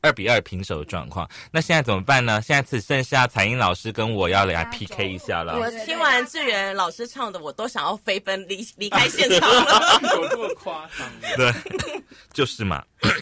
[0.00, 1.28] 二比二，平手的状况。
[1.50, 2.40] 那现在怎么办呢？
[2.42, 5.58] 现在只剩下彩英老师跟我要来 PK 一下了。
[5.58, 10.00] 我听完志远老师唱的，我都想要飞奔离离开现场了。
[10.14, 11.08] 有这么夸张？
[11.36, 11.52] 对，
[12.32, 12.82] 就是嘛。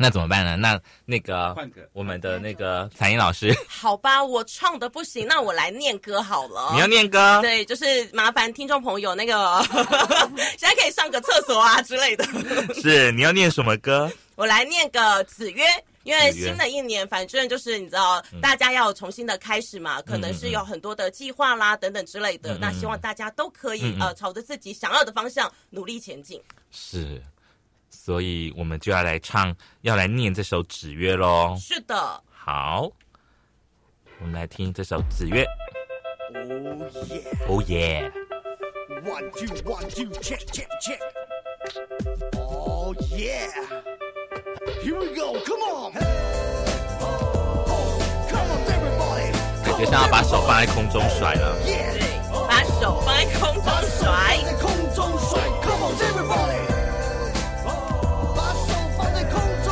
[0.00, 0.54] 那怎么办呢？
[0.54, 6.70] 那那个换个我们的那个彩英老师，好吧，我唱的不行，那我来念歌好了。
[6.72, 7.40] 你要念歌？
[7.42, 9.60] 对，就是麻烦听众朋友那个，
[10.56, 12.24] 现在可以上个厕所啊之类的。
[12.80, 14.08] 是你要念什么歌？
[14.38, 15.64] 我来念个子曰。
[16.04, 22.56] 因为新的一年，反正就是你知道，大家要重新的开始嘛，可能是有很多的计划啦等等之类的。
[22.56, 26.42] 那希望大家都可以呃朝着自己想要的方向努力前进。
[26.70, 27.20] 是，
[27.90, 31.54] 所以我们就要来唱，要来念这首《子曰》喽。
[31.60, 32.90] 是的，好，
[34.20, 35.44] 我们来听这首《子曰》。
[37.48, 38.12] Oh yeah, 哦耶
[39.04, 41.00] ！one two one two check check check.
[42.38, 43.52] Oh yeah,
[49.64, 51.56] 感觉像要把手放在空中甩了。
[52.48, 53.64] 把手放在空中
[53.98, 54.38] 甩。
[54.44, 56.60] 在空中甩，Come on everybody！
[58.34, 59.68] 把手放在空中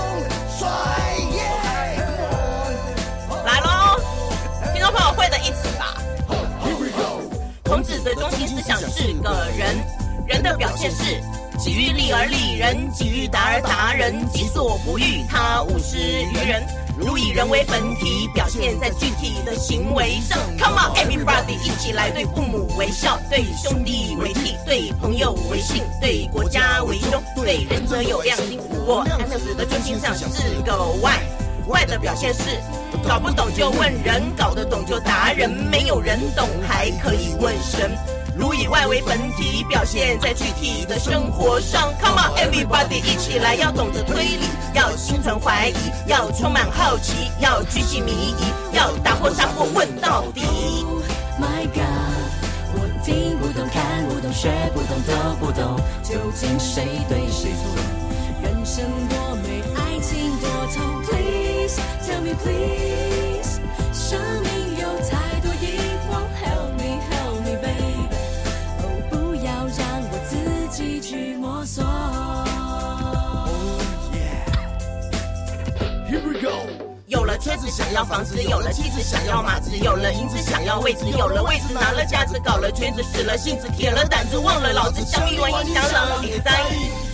[0.59, 0.69] 甩
[1.31, 2.03] ，Yeah！
[3.45, 4.01] 来喽，
[4.73, 5.95] 听众朋友会的一起吧。
[6.63, 7.23] Here we go！
[7.65, 9.77] 孔子的中心思想是个人，
[10.27, 11.23] 人的表现是
[11.59, 16.63] 己欲立而立人，己欲达而达人，己所不欲，他勿施于人。
[16.99, 20.39] 如以人为本体，表现在具体的行为上。
[20.59, 28.59] Come on everybody，一起来对父母微笑，对兄弟为悌，对朋友为信，对国家为忠，对人则有量心。
[28.87, 31.19] 我安乐死的中心上是个外，
[31.69, 32.43] 外的表现是
[33.07, 37.91] 搞不懂就问人，搞得懂就达人，没有人懂还可以问神。
[38.39, 41.91] 如以外为本体，表现在具体的生活上。
[42.01, 45.75] Come on everybody，一起来，要懂得推理，要心存怀疑，
[46.07, 50.43] 要充满好奇，要举起迷疑，要打破砂锅问到底。
[51.41, 51.83] My God，
[52.75, 57.75] 我听不懂，看不懂，学不懂，都不懂，究竟谁对谁错？
[58.43, 61.03] 人生多美，爱情多痛。
[61.05, 63.61] Please tell me please，
[77.37, 87.06] 了车子想要房子，有了妻子想要马子，有了银子想要位置，有了位置拿了架子，搞了圈子，死了性子，铁了胆子，忘了老子，相遇完一想让你在意。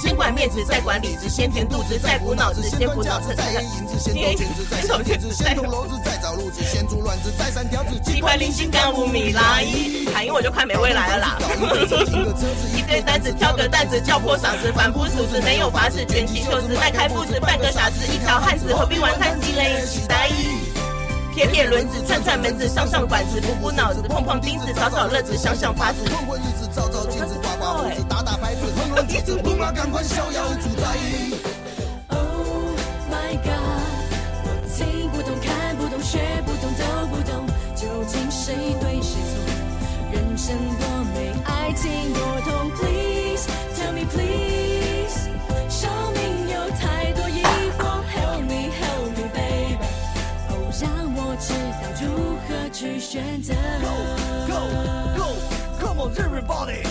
[0.00, 11.38] 先管面子，再管里子，先填肚子，再补脑子，先补脑子，再养银子，先兜圈子，再手圈子，先捅篓子，再找路子，先煮卵子，再三条子，鸡块零星干五米拉一，喊因我就快没未来了啦。
[12.76, 19.84] 一堆单子挑个担子，叫破嗓子，反扑数子，没有法子，卷起袖子，迈开步子，半个傻子，一条汉子，何必玩太极嘞？
[19.84, 20.28] 起呆。
[21.38, 30.82] 撇撇轮子，串串门子，上上管子，补补脑子，碰碰钉子，找找乐子，想想法子，混混日子，照照镜子，刮刮胡子，打打牌子，哼哼笛子，不怕赶快逍遥自在。
[32.08, 32.74] Oh
[33.08, 33.57] my God，
[52.78, 53.52] 去选择。
[54.46, 54.54] Go
[55.16, 55.34] go
[55.80, 56.86] come on everybody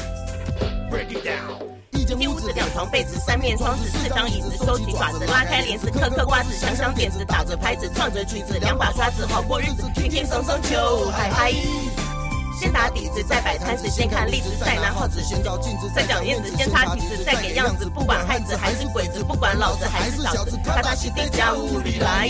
[0.92, 1.64] break it down。
[1.92, 11.54] 一间屋子，两床被子，三面窗子，四张椅子，收起爪子，拉开帘子，嗑嗑瓜子，想想点子，打着拍子，唱着曲子，两把刷子，好过日子，轻轻松松就嗨嗨。
[12.60, 22.30] 先打底子，再摆摊子，先看例子，再拿耗子，先照镜子，再讲燕子，先擦蹄子，再给样子，不管汉子还是鬼子，不管老子还是小子，踏踏实地家务里来。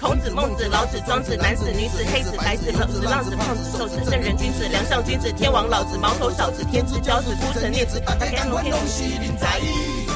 [0.00, 10.08] 孔子、孟子、老子、庄子、男子、女子、黑子、白子、冷子、浪子、胖子、瘦子、圣人、君子、梁上君子、天王老子、毛头小子、天之骄子、孤臣孽子、大家龙天龙西林在意。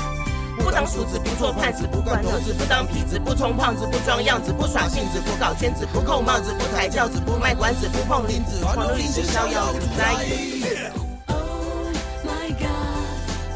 [0.59, 10.15] 不当鼠子，不做胖子，不管头子，不当痞子，不充胖子，不装样子，不耍性子，不搞圈子，不扣帽子，不抬轿子，不卖关子，不碰钉子，黄龙林子逍遥自在。
[11.27, 11.37] Oh
[12.25, 12.65] my God，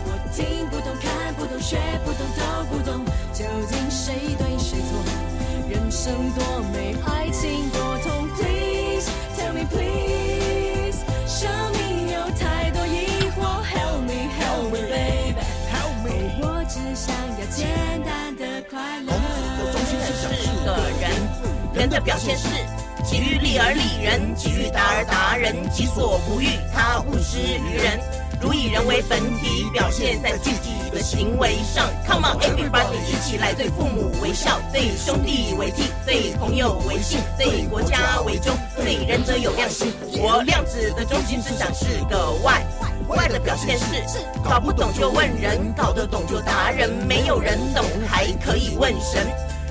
[0.04, 3.02] 我听不懂，看不懂，学不懂，都不懂，
[3.32, 4.47] 究竟谁对？
[5.88, 8.28] 人生多美，爱情多痛。
[8.36, 9.08] Please
[9.38, 16.12] tell me please，生命有太多疑惑，Help me help me baby，Help me，
[16.42, 17.66] 我只想要简
[18.04, 19.14] 单的快乐。
[19.72, 21.10] 中心思想是个人，
[21.72, 22.48] 人的表现是
[23.02, 27.98] 己欲立而立人，己欲达而达人，己所不欲，他勿施于人。
[28.40, 31.88] 如以人为本体，表现在具体的行为上。
[32.06, 39.92] Come on everybody，一起来对父母微笑，对兄弟为悌，对朋友为信，对国家为忠，对人则有量心。
[40.18, 42.64] 我量子的中心思想是个外。
[43.08, 43.84] 外的表现是
[44.44, 49.26] 搞不懂就问人，搞得懂就达人，没有人懂还可以问神。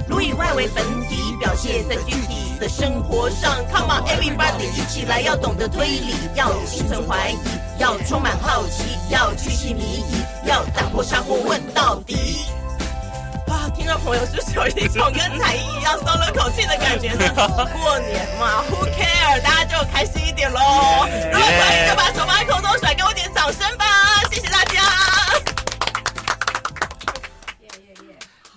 [0.08, 3.56] 如以外为本体，表现在具体的生活上。
[3.72, 7.38] Come on everybody，一起来，要懂得推理，要心存怀疑，
[7.80, 12.46] 要充满好奇，要去细迷疑，要打破砂锅问到底。
[13.48, 17.34] 啊，听众朋友是不是有一种跟彩衣一样松了口气的感觉呢？
[17.36, 19.42] 过年嘛，Who care？
[19.42, 20.60] 大家就开心一点喽。
[21.32, 23.86] 如果可以，就把手放在空中甩，给我点掌声吧！
[24.32, 24.84] 谢谢大家。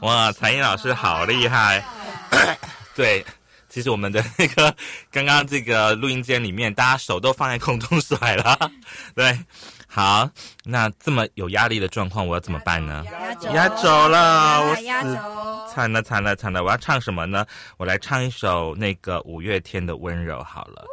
[0.01, 1.85] 哇，才英老师好厉害！
[2.97, 3.25] 对，
[3.71, 4.75] 其实我们的那个
[5.11, 8.71] 刚刚这个录音间里面，大家手都放在空中甩了。
[9.15, 9.39] 对，
[9.93, 10.31] 好，
[10.65, 13.05] 那这么有压力的状况，我要怎么办呢？
[13.53, 15.21] 压轴轴了，我压死轴
[15.69, 16.63] 惨了惨了惨了！
[16.63, 17.45] 我要唱什么呢？
[17.77, 20.85] 我来唱一首那个五月天的《温柔》好了。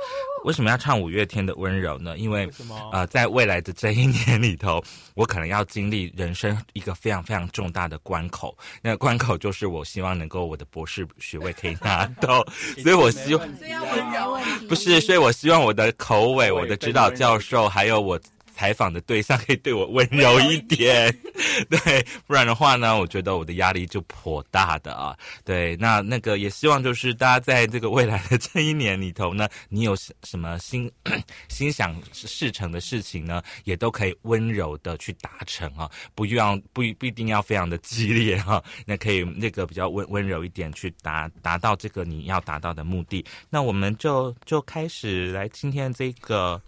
[0.45, 2.17] 为什么要唱五月天的《温柔》呢？
[2.17, 2.49] 因为
[2.91, 4.83] 呃，在未来的这一年里头，
[5.13, 8.57] 我可能要经历人生一个非常非常重大的关口。
[8.81, 12.43] 那个关口就是我希望能够我的博士学位可以拿到，
[12.81, 18.19] 所以我希望所以要温柔问题不是，所以我希望我的口尾、我的指导教授，还有我
[18.57, 21.15] 采访的对象可以对我温柔一点，
[21.69, 25.15] 对，不然的话呢，我觉得我的压力就颇大的啊。
[25.45, 30.91] 对，那那个也希望就是大家在这个未来的这一年里头呢，你有什么心
[31.49, 43.23] 心想事成的事情呢，也都可以温柔的去达成啊，不要不不一定要非常的激烈哈， 那可以那个比较温温柔一点去达达到这个你要达到的目的。
[43.51, 46.59] 那我们就就开始来今天这个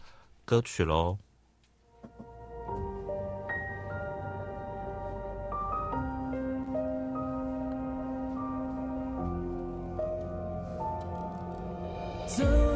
[0.45, 1.17] 歌曲喽。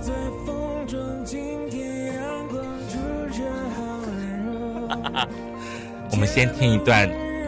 [0.04, 0.12] 在
[0.46, 2.98] 风中，今天阳光出
[3.32, 4.12] 现好温
[4.44, 4.52] 柔。
[6.12, 7.08] 我们先听一段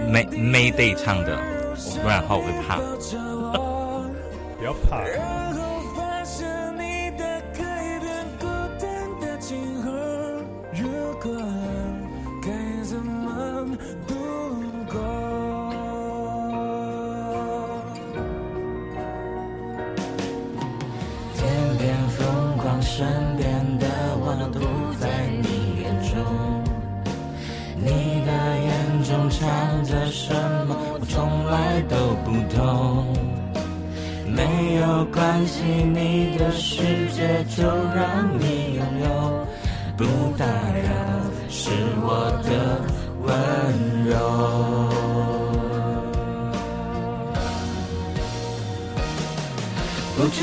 [0.10, 1.38] May Mayday 唱的，
[2.02, 2.78] 不然的话我会怕。
[4.58, 5.45] 不要怕。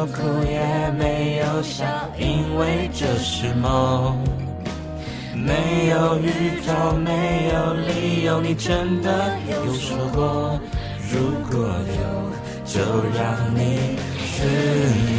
[0.00, 1.84] 有哭，也没有笑，
[2.18, 4.16] 因为这是梦。
[5.34, 10.58] 没有预兆，没有理由，你真的有说过，
[11.12, 11.18] 如
[11.50, 11.68] 果
[12.00, 12.02] 有，
[12.64, 12.80] 就
[13.14, 13.98] 让你
[14.38, 14.46] 自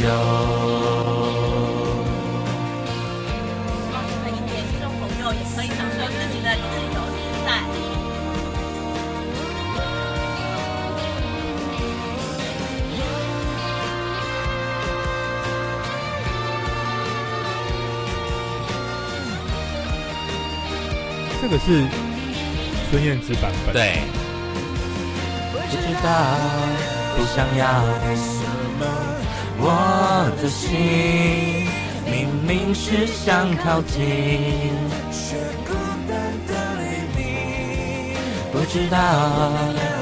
[0.04, 1.01] 由。
[21.42, 21.84] 这个是
[22.88, 23.74] 孙燕姿版本。
[23.74, 23.98] 对，
[25.50, 26.08] 不知道，
[27.16, 28.46] 不想要，为什
[28.78, 28.86] 么
[29.58, 30.70] 我的心
[32.06, 33.98] 明明是想靠近，
[35.10, 35.34] 却
[35.66, 35.74] 孤
[36.08, 36.14] 单
[36.46, 36.80] 的离
[37.16, 37.20] 你。
[38.52, 38.96] 不知道，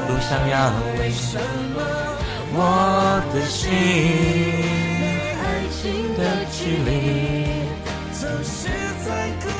[0.07, 1.41] 不想要，为什
[1.75, 1.81] 么
[2.53, 2.59] 我
[3.33, 3.73] 的心
[5.41, 5.81] 爱情
[6.19, 6.21] 的
[6.53, 6.91] 距离
[8.13, 8.69] 总是
[9.07, 9.09] 在
[9.41, 9.60] 孤单里。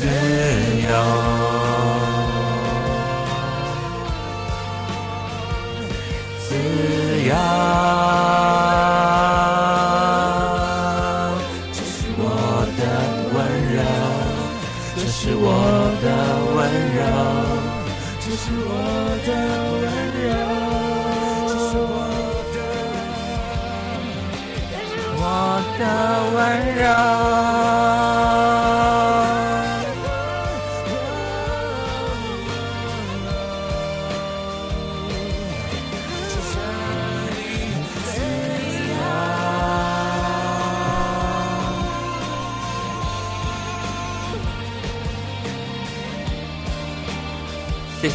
[0.00, 0.08] 自由。
[6.48, 6.48] 自
[7.28, 7.30] 由，
[11.74, 12.18] 这是我
[12.78, 12.82] 的
[13.34, 13.36] 温
[13.76, 13.78] 柔，
[14.96, 15.44] 这是我
[16.00, 16.08] 的
[16.56, 16.58] 温
[16.96, 16.98] 柔，
[18.20, 18.72] 这是我
[19.26, 19.28] 的
[19.82, 19.84] 温
[20.24, 20.32] 柔，
[21.46, 21.92] 这是我
[22.54, 22.58] 的，
[25.20, 25.22] 我
[25.78, 25.82] 的
[26.34, 26.38] 温
[26.80, 27.49] 柔。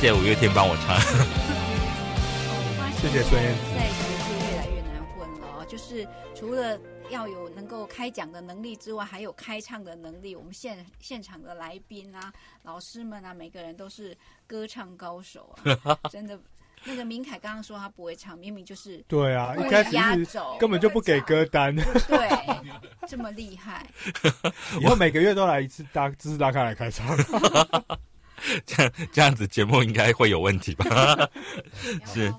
[0.06, 0.95] 谢谢五月天帮我唱。
[3.01, 3.62] 谢谢孙燕姿。
[3.74, 6.80] 在学界越来越难混了哦，就是除了
[7.10, 10.36] 要有能够开讲的能力之外，还有开唱的能力。
[10.36, 12.32] 我们现现场的来宾啊、
[12.62, 16.39] 老师们啊，每个人都是歌唱高手啊， 真的
[16.84, 21.76] 那个明凯刚刚说他不会唱，明明就是对啊，一开始压轴根本就不给歌单，
[22.08, 22.30] 对，
[23.08, 23.84] 这么厉害。
[24.80, 27.18] 以后每个月都来一次大知识大咖来开场。
[28.66, 31.30] 这样这样子节目应该会有问题吧？
[32.14, 32.34] 是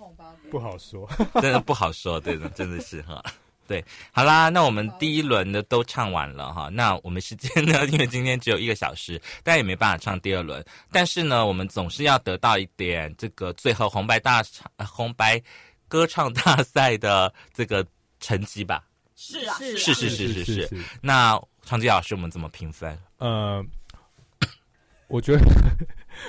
[0.50, 1.08] 不好说，
[1.42, 3.22] 真的不好说，对的，真的是哈。
[3.68, 6.68] 对，好啦，那我们第一轮的都唱完了哈。
[6.72, 7.84] 那我们时间呢？
[7.86, 10.64] 因为今天只有一个小时，大家也没办法唱第二轮。
[10.92, 15.42] 但是呢，我们总是要得到一点这个最后红白大唱、呃红白
[15.88, 17.84] 歌唱大赛的这个
[18.20, 18.84] 成绩吧？
[19.16, 20.78] 是啊，是是是是是是是。
[21.00, 22.96] 那长吉老师，我们怎么评分？
[23.18, 23.64] 呃，
[25.08, 25.44] 我觉得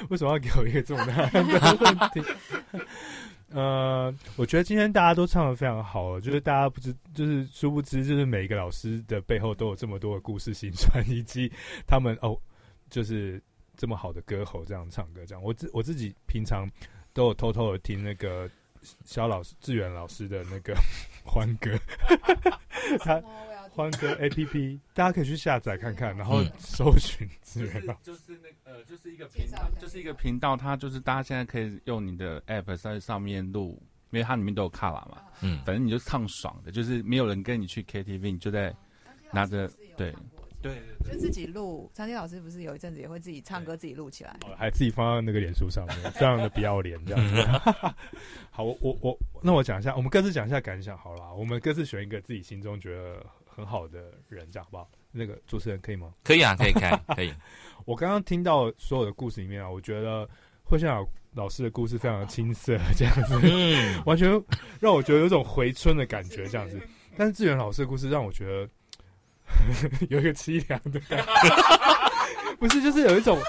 [0.09, 2.21] 为什么要给我一个这么大的问题？
[3.49, 11.49] 呃，我觉得今天大家都唱的非常好，就是大家不知，就是殊不知，就是每一个老师的背后都有这么多的故事心酸，以及
[11.88, 12.38] 他们哦，
[12.89, 13.41] 就是
[13.78, 15.41] 这么好的歌喉这样唱歌，这样。
[15.41, 16.69] 我自我自己平常
[17.13, 18.49] 都有偷偷的听那个
[19.05, 20.75] 肖老师、志远老师的那个
[21.23, 21.71] 欢歌，
[22.99, 23.23] 他
[23.78, 27.99] 欢歌 A P P， 大家可以去下载看看，然后嗯搜寻志远老师。
[28.01, 38.75] 就是那呃，就是一个频道，就是一个频道，它就是大家现在可以用你的 app 在上面录，因为它里面都有卡拉嘛，嗯，反正你就唱爽的，就是没有人跟你去 KTV，你就在
[39.32, 40.11] 拿着对
[40.59, 40.73] 对
[41.03, 41.89] 对就自己录。
[41.93, 44.36] 张杰老师不是有一阵子也会自己唱歌，自己录起来。
[44.57, 47.41] 还自己放到那个脸书上面，这样的不要脸这样子。
[48.49, 53.23] 好，我我我，那我讲一下，我们各自讲一下感想好了，我们各自选一个自己心中觉得
[53.58, 54.88] 很好的人，这样好不好？
[55.12, 56.14] 那个主持人可以吗？
[56.24, 57.34] 可以啊，可以开， 可以。
[57.86, 60.30] 我刚刚听到所有的故事里面啊，我觉得
[60.64, 61.03] 慧夏
[61.34, 64.30] 老师的故事非常的青涩，这样子，嗯完全
[64.80, 66.80] 让我觉得有种回春的感觉，这样子。
[67.18, 68.70] 但是志远老师的故事让我觉得
[70.10, 71.36] 有一个凄凉的感觉，
[72.60, 73.39] 不是，就是有一种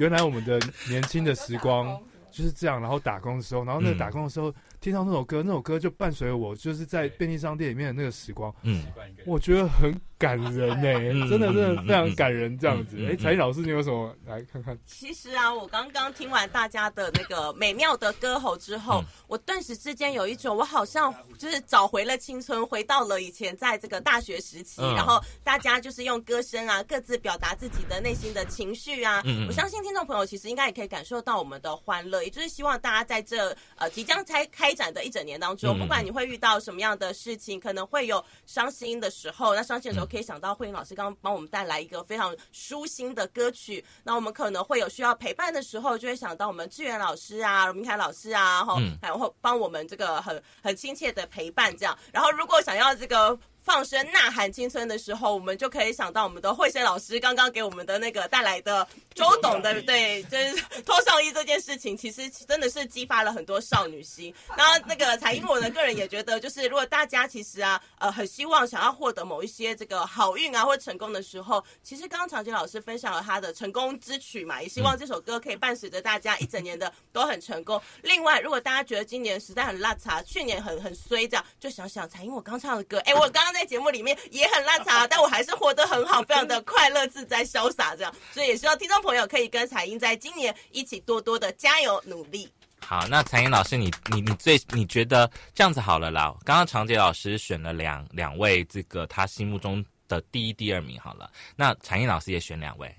[0.00, 0.58] 原来我们的
[0.88, 1.96] 年轻的时光
[2.32, 4.52] 就是这样，然后打工的时候，然后那个嗯打工的时候、
[4.82, 8.84] 听到那首歌，那首歌就伴随我，就是在便利商店里面的那个时光，嗯，
[9.24, 12.96] 我觉得很感人呢、嗯真的真的嗯非常感人，这样子。
[12.96, 14.76] 哎、嗯嗯嗯才艺老师，你有什么来看看？
[14.84, 29.22] 其实啊，我刚刚听完大家的那个美妙的歌喉之后，我顿时之间有一种我好像就是找回了青春，回到了以前在这个大学时期，嗯然后大家就是用歌声啊，各自表达自己的内心的情绪啊。
[29.46, 51.94] 我相信听众朋友其实应该也可以感受到我们的欢乐，也就是希望大家在这呃即将开开展的一整年当中，嗯不管你会遇到什么样的事情，可能会有伤心的时候，那伤心的时候可以想到慧英老师刚刚帮我们带来一个非常舒心的歌曲，那我们可能会有需要陪伴的时候，就会想到我们志远老师啊、明凯老师啊，哈、嗯然后帮我们这个很很亲切的陪伴这样。
[52.10, 53.38] 然后如果想要这个。
[53.62, 64.34] 放声呐喊青春的时候，我们就可以想到我们的慧生老师刚刚给我们的那个带来的周董的对，就是脱上衣这件事情，其实真的是激发了很多少女心。
[64.56, 77.80] 然后那个彩英，我的个人也觉得，就是如果大家其实啊，呃，很希望想要获得某一些这个好运啊或成功的时候，其实刚刚长杰老师分享了他的成功之曲嘛，也希望这首歌可以伴随着大家一整年的都很成功。
[78.02, 88.14] 另外，如果大家觉得今年实在很拉碴，去年很很衰这样，就想想彩英我刚唱的歌，哎，我刚刚在节目里面也很烂茶， 但我还是活得很好，非常的快乐自在潇洒这样。
[88.32, 92.50] 所以也希望听众朋友可以跟彩英在今年一起多多的加油努力。
[92.84, 96.34] 好，那彩英老师，你你你最你觉得这样子好了啦？
[96.44, 101.30] 刚刚长杰老师选了两两位，这个他心目中的第一、第二名好了。
[101.54, 102.92] 那彩英老师也选两位，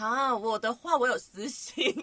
[0.00, 1.94] 啊，我的话我有私心，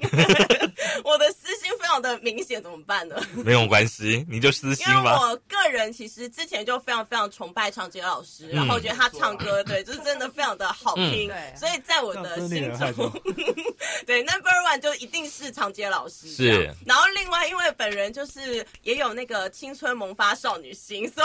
[1.04, 3.16] 我的私心非常的明显，怎么办呢？
[3.44, 5.10] 没有关系，你就私心因为。
[5.10, 13.12] 我个人其实之前就非常非常崇拜长杰老师，嗯然后我觉得他唱歌对，就是真的非常的好听，嗯所以在我的心中，
[14.06, 16.28] 对 number one 就一定是长杰老师。
[16.30, 21.24] 是然后另外因为本人就是也有那个青春萌发少女心，所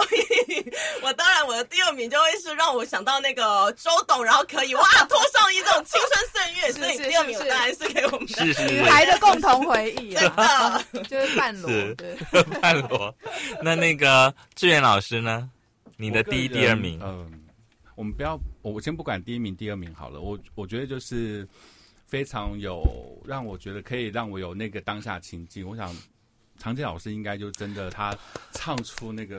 [0.48, 12.14] 以 我当然我的第二名就会是让我想到那个周董，然后可以哇脱上衣这种青春岁月，是所以是第二名是我当然是给我们的是是是女孩的共同回忆真啊，的 就是半裸是对。
[12.60, 13.14] 半裸。
[13.62, 15.50] 那那个志远老师呢？
[15.96, 16.98] 你的第一、第二名？
[17.02, 17.30] 嗯，
[17.94, 20.20] 我们不要，我先不管第一名、第二名好了。
[20.20, 21.46] 我我觉得就是
[22.06, 22.82] 非常有
[23.24, 25.66] 让我觉得可以让我有那个当下情境。
[25.66, 25.96] 我想
[26.58, 28.16] 常杰老师应该就真的他
[28.52, 29.38] 唱出那个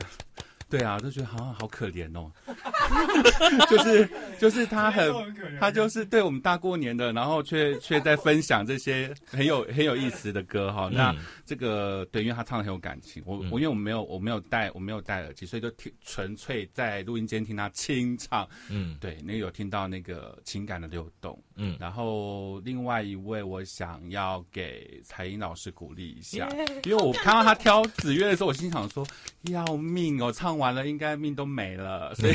[0.69, 2.31] 对啊，就觉得好像好可怜哦，
[3.69, 4.09] 就是
[4.39, 5.13] 就是他很
[5.59, 10.89] 他就是对我们大过年的，然后却却在分享这些很有很有意思的歌哈。
[10.91, 11.15] 那
[11.45, 18.47] 这个对，因为他唱的很有感情，我我因为我没有我没有戴我没有戴耳机，所以就听纯粹在录音间听他清唱。
[18.69, 21.39] 嗯，对，那个有听到那个情感的流动。
[21.55, 26.49] 嗯，然后另外一位我想要给彩英老师鼓励一下，
[26.83, 29.05] 因为我看到他挑子乐的时候，我心想说
[29.43, 32.33] 要命哦，唱完了应该命都没了， 所以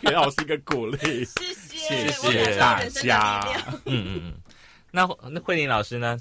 [0.00, 3.42] 给老师一个鼓励，谢谢大家。
[3.86, 4.34] 嗯嗯嗯，
[4.90, 6.16] 那那慧玲老师呢？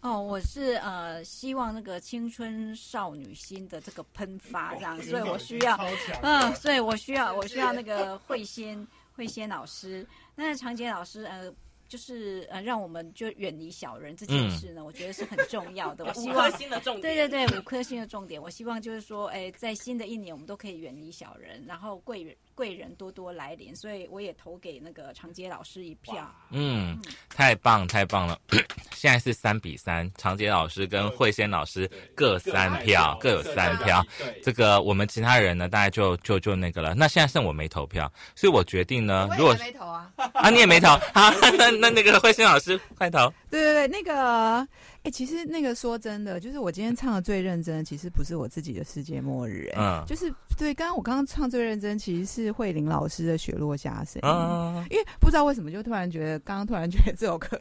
[0.00, 5.78] 哦，我是呃希望那个青春少女心的这个喷发这样，所以我需要
[6.22, 11.52] 嗯，所以我需要我需要那个慧仙慧仙老师，那长杰老师呃。
[11.90, 16.04] 就是呃，让我们就远离小人这件事呢，我觉得是很重要的。
[16.06, 18.40] 我希望新的重点，对对对，五颗星的重点。
[18.40, 23.74] 我希望就是说，哎，在新的一年，我们都可以远离小人，然后贵人贵人多多来临。
[23.74, 26.32] 所以我也投给那个长杰老师一票。
[26.50, 28.38] 嗯，太棒太棒了！
[28.94, 34.04] 现在是三比三，长杰老师跟慧仙老师各三票，各有三票。
[34.42, 36.94] 这个我们其他人呢，大概就就就那个了。
[36.94, 41.70] 那现在剩我没投票，所以我决定呢，如果没投啊，啊，你也没投，好， 那。
[41.80, 44.68] 那那个慧心老师快投，对对对，那个。
[45.02, 57.58] 哎，其实那个说真的，就是我今天唱的最认真，其实不是我自己的世界末日，哎，就是对，刚刚我刚刚唱最认真，其实是慧玲老师的雪落下声音，因为不知道为什么就突然觉得，刚刚突然觉得这首歌，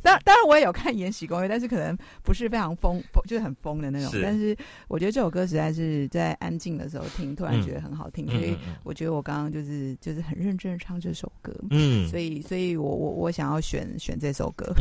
[0.00, 4.56] 当当然我也有看《延禧攻略》，但是可能不是非常疯，就是很疯的那种，但是
[4.88, 14.74] 我觉得这首歌实在是在安静的时候听，突然觉得很好听，所以我觉得我刚刚就是就是很认真的唱这首歌，嗯，所以所以我我我想要选选这首歌，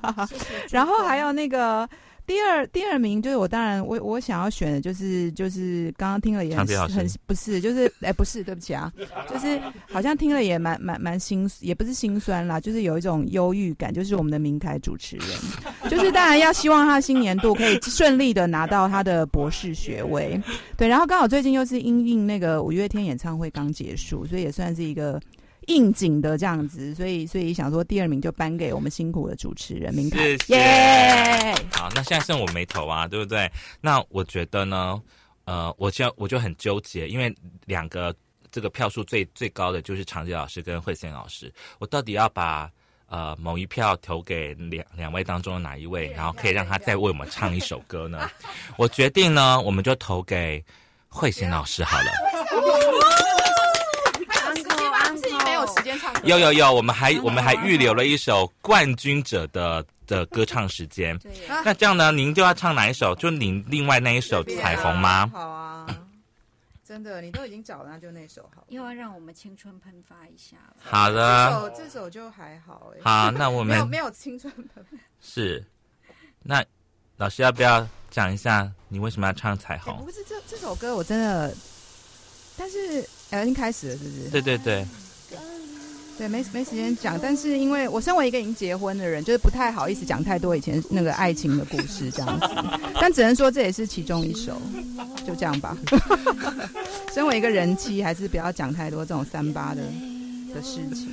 [0.72, 1.33] 然后还有。
[1.34, 1.88] 那个
[2.26, 8.90] 第二第二名就是我，当然我我想要选的就是就是刚刚听了也很很不是就是哎不是对不起啊，
[9.30, 9.60] 就是
[9.92, 15.28] 好像听了也蛮蛮蛮心也不是心酸啦，就是有一种忧郁感，就是我们的名台主持人，
[15.90, 20.40] 就是当然要希望他新年度可以顺利的拿到他的博士学位，
[20.78, 25.20] 对，然后刚好最近又是因应那个五月天演唱会刚结束，所以也算是一个。
[25.66, 31.54] 应景的这样子，所以所以想说第二名就颁给我们辛苦的主持人，明凯，耶！
[31.72, 33.50] 好，那现在剩我没投啊，对不对？
[33.80, 35.00] 那我觉得呢，
[35.44, 37.34] 呃，我就我就很纠结，因为
[37.66, 38.14] 两个
[38.50, 42.70] 这个票数最最高的就是长杰老师跟慧仙老师，我到底要把
[43.06, 48.30] 呃某一票投给两两位当中的哪一位，然后可以让他再为我们唱一首歌呢？
[48.76, 50.64] 我决定呢，我们就投给
[51.08, 53.03] 慧仙老师好了。
[56.24, 61.18] 有有有，我们还我们还预留了一首冠军者的的歌唱时间。
[61.64, 63.14] 那这样呢，您就要唱哪一首？
[63.16, 65.30] 就您另外那一首《彩虹》吗？
[65.32, 65.86] 好啊，
[66.86, 68.64] 真的，你都已经找了，那就那首好。
[68.68, 70.76] 又要让我们青春喷发一下了。
[70.82, 73.00] 好的，这首这首就还好哎。
[73.02, 74.96] 好，那我们没有没有青春喷发。
[75.20, 75.64] 是，
[76.42, 76.64] 那
[77.16, 79.94] 老师要不要讲一下你为什么要唱《彩虹》？
[80.04, 81.54] 不是这这首歌，我真的，
[82.56, 84.30] 但是呃已经开始了，是不是？
[84.30, 84.86] 对对对。
[86.16, 92.46] 对，没没时间讲，但是因为我身为一个已经结婚的人，就是不太好意思讲太多以前那个爱情的故事这样子，
[93.00, 94.56] 但只能说这也是其中一首，
[95.26, 95.76] 就这样吧。
[97.12, 99.82] 身为一个人妻，还是不要讲太多这种三八的
[100.54, 101.08] 的事情。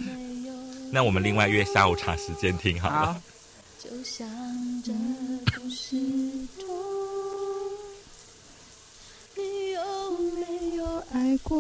[0.92, 3.22] 那我们另外约下午茶时间听好了
[3.80, 4.28] 就像
[4.84, 4.92] 这
[5.60, 5.98] 故事。
[11.14, 11.58] 爱过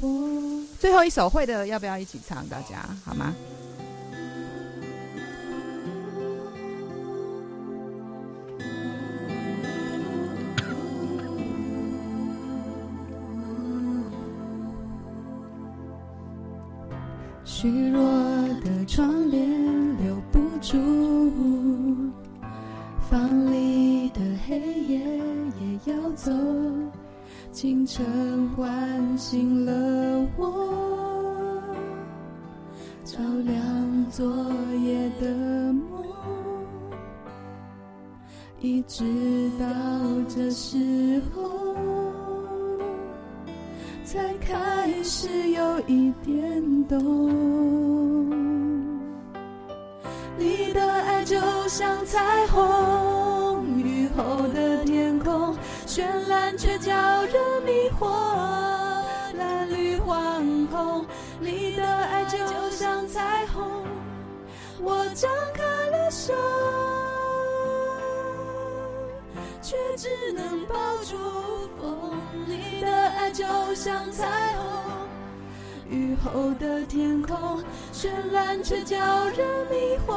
[0.00, 0.55] 我。
[0.78, 2.46] 最后一首会的，要不要一起唱？
[2.48, 3.34] 大家好吗？
[17.44, 18.02] 虚弱
[18.62, 19.48] 的窗帘
[20.04, 22.12] 留不住，
[23.10, 24.98] 房里的黑夜
[25.58, 26.30] 也要走。
[27.56, 28.04] 清晨
[28.50, 30.52] 唤醒了我，
[33.02, 34.26] 照亮昨
[34.84, 35.26] 夜的
[35.72, 36.04] 梦，
[38.60, 39.66] 一直到
[40.28, 41.74] 这时候，
[44.04, 47.00] 才开始有一点懂。
[50.38, 52.62] 你的爱就像彩虹，
[55.96, 56.92] 绚烂却叫
[57.22, 58.06] 人迷惑，
[59.38, 61.06] 蓝绿黄红，
[61.40, 62.36] 你的爱就
[62.70, 63.64] 像彩虹，
[64.82, 66.34] 我张开了手，
[69.62, 71.16] 却只能抱住
[71.80, 72.20] 风。
[72.46, 73.30] 你的爱。
[73.30, 73.44] 就
[73.74, 74.24] 像彩
[74.56, 74.66] 虹。
[75.90, 80.16] 雨后的天空绚烂却叫人迷惑，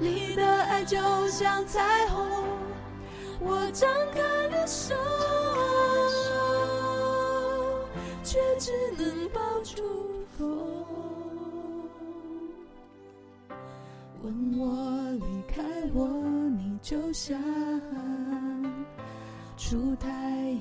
[0.00, 0.96] 你的爱就
[1.28, 2.26] 像彩虹，
[3.40, 4.94] 我张开了手，
[8.22, 9.82] 却只能抱住
[10.36, 10.58] 风。
[14.22, 15.62] 问我离开
[15.94, 16.06] 我，
[16.56, 17.40] 你就像。
[19.56, 20.08] 出太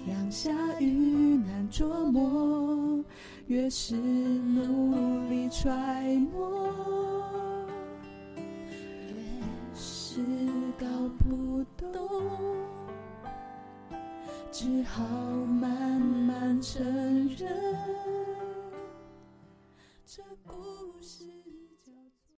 [0.10, 3.04] 阳下雨难捉摸，
[3.46, 5.72] 越是努力揣
[6.34, 6.74] 摩，
[10.18, 10.24] 是
[10.80, 10.88] 搞
[11.20, 12.10] 不懂，
[14.52, 16.84] 只好慢慢承
[17.38, 17.48] 认，
[20.04, 21.47] 这故事。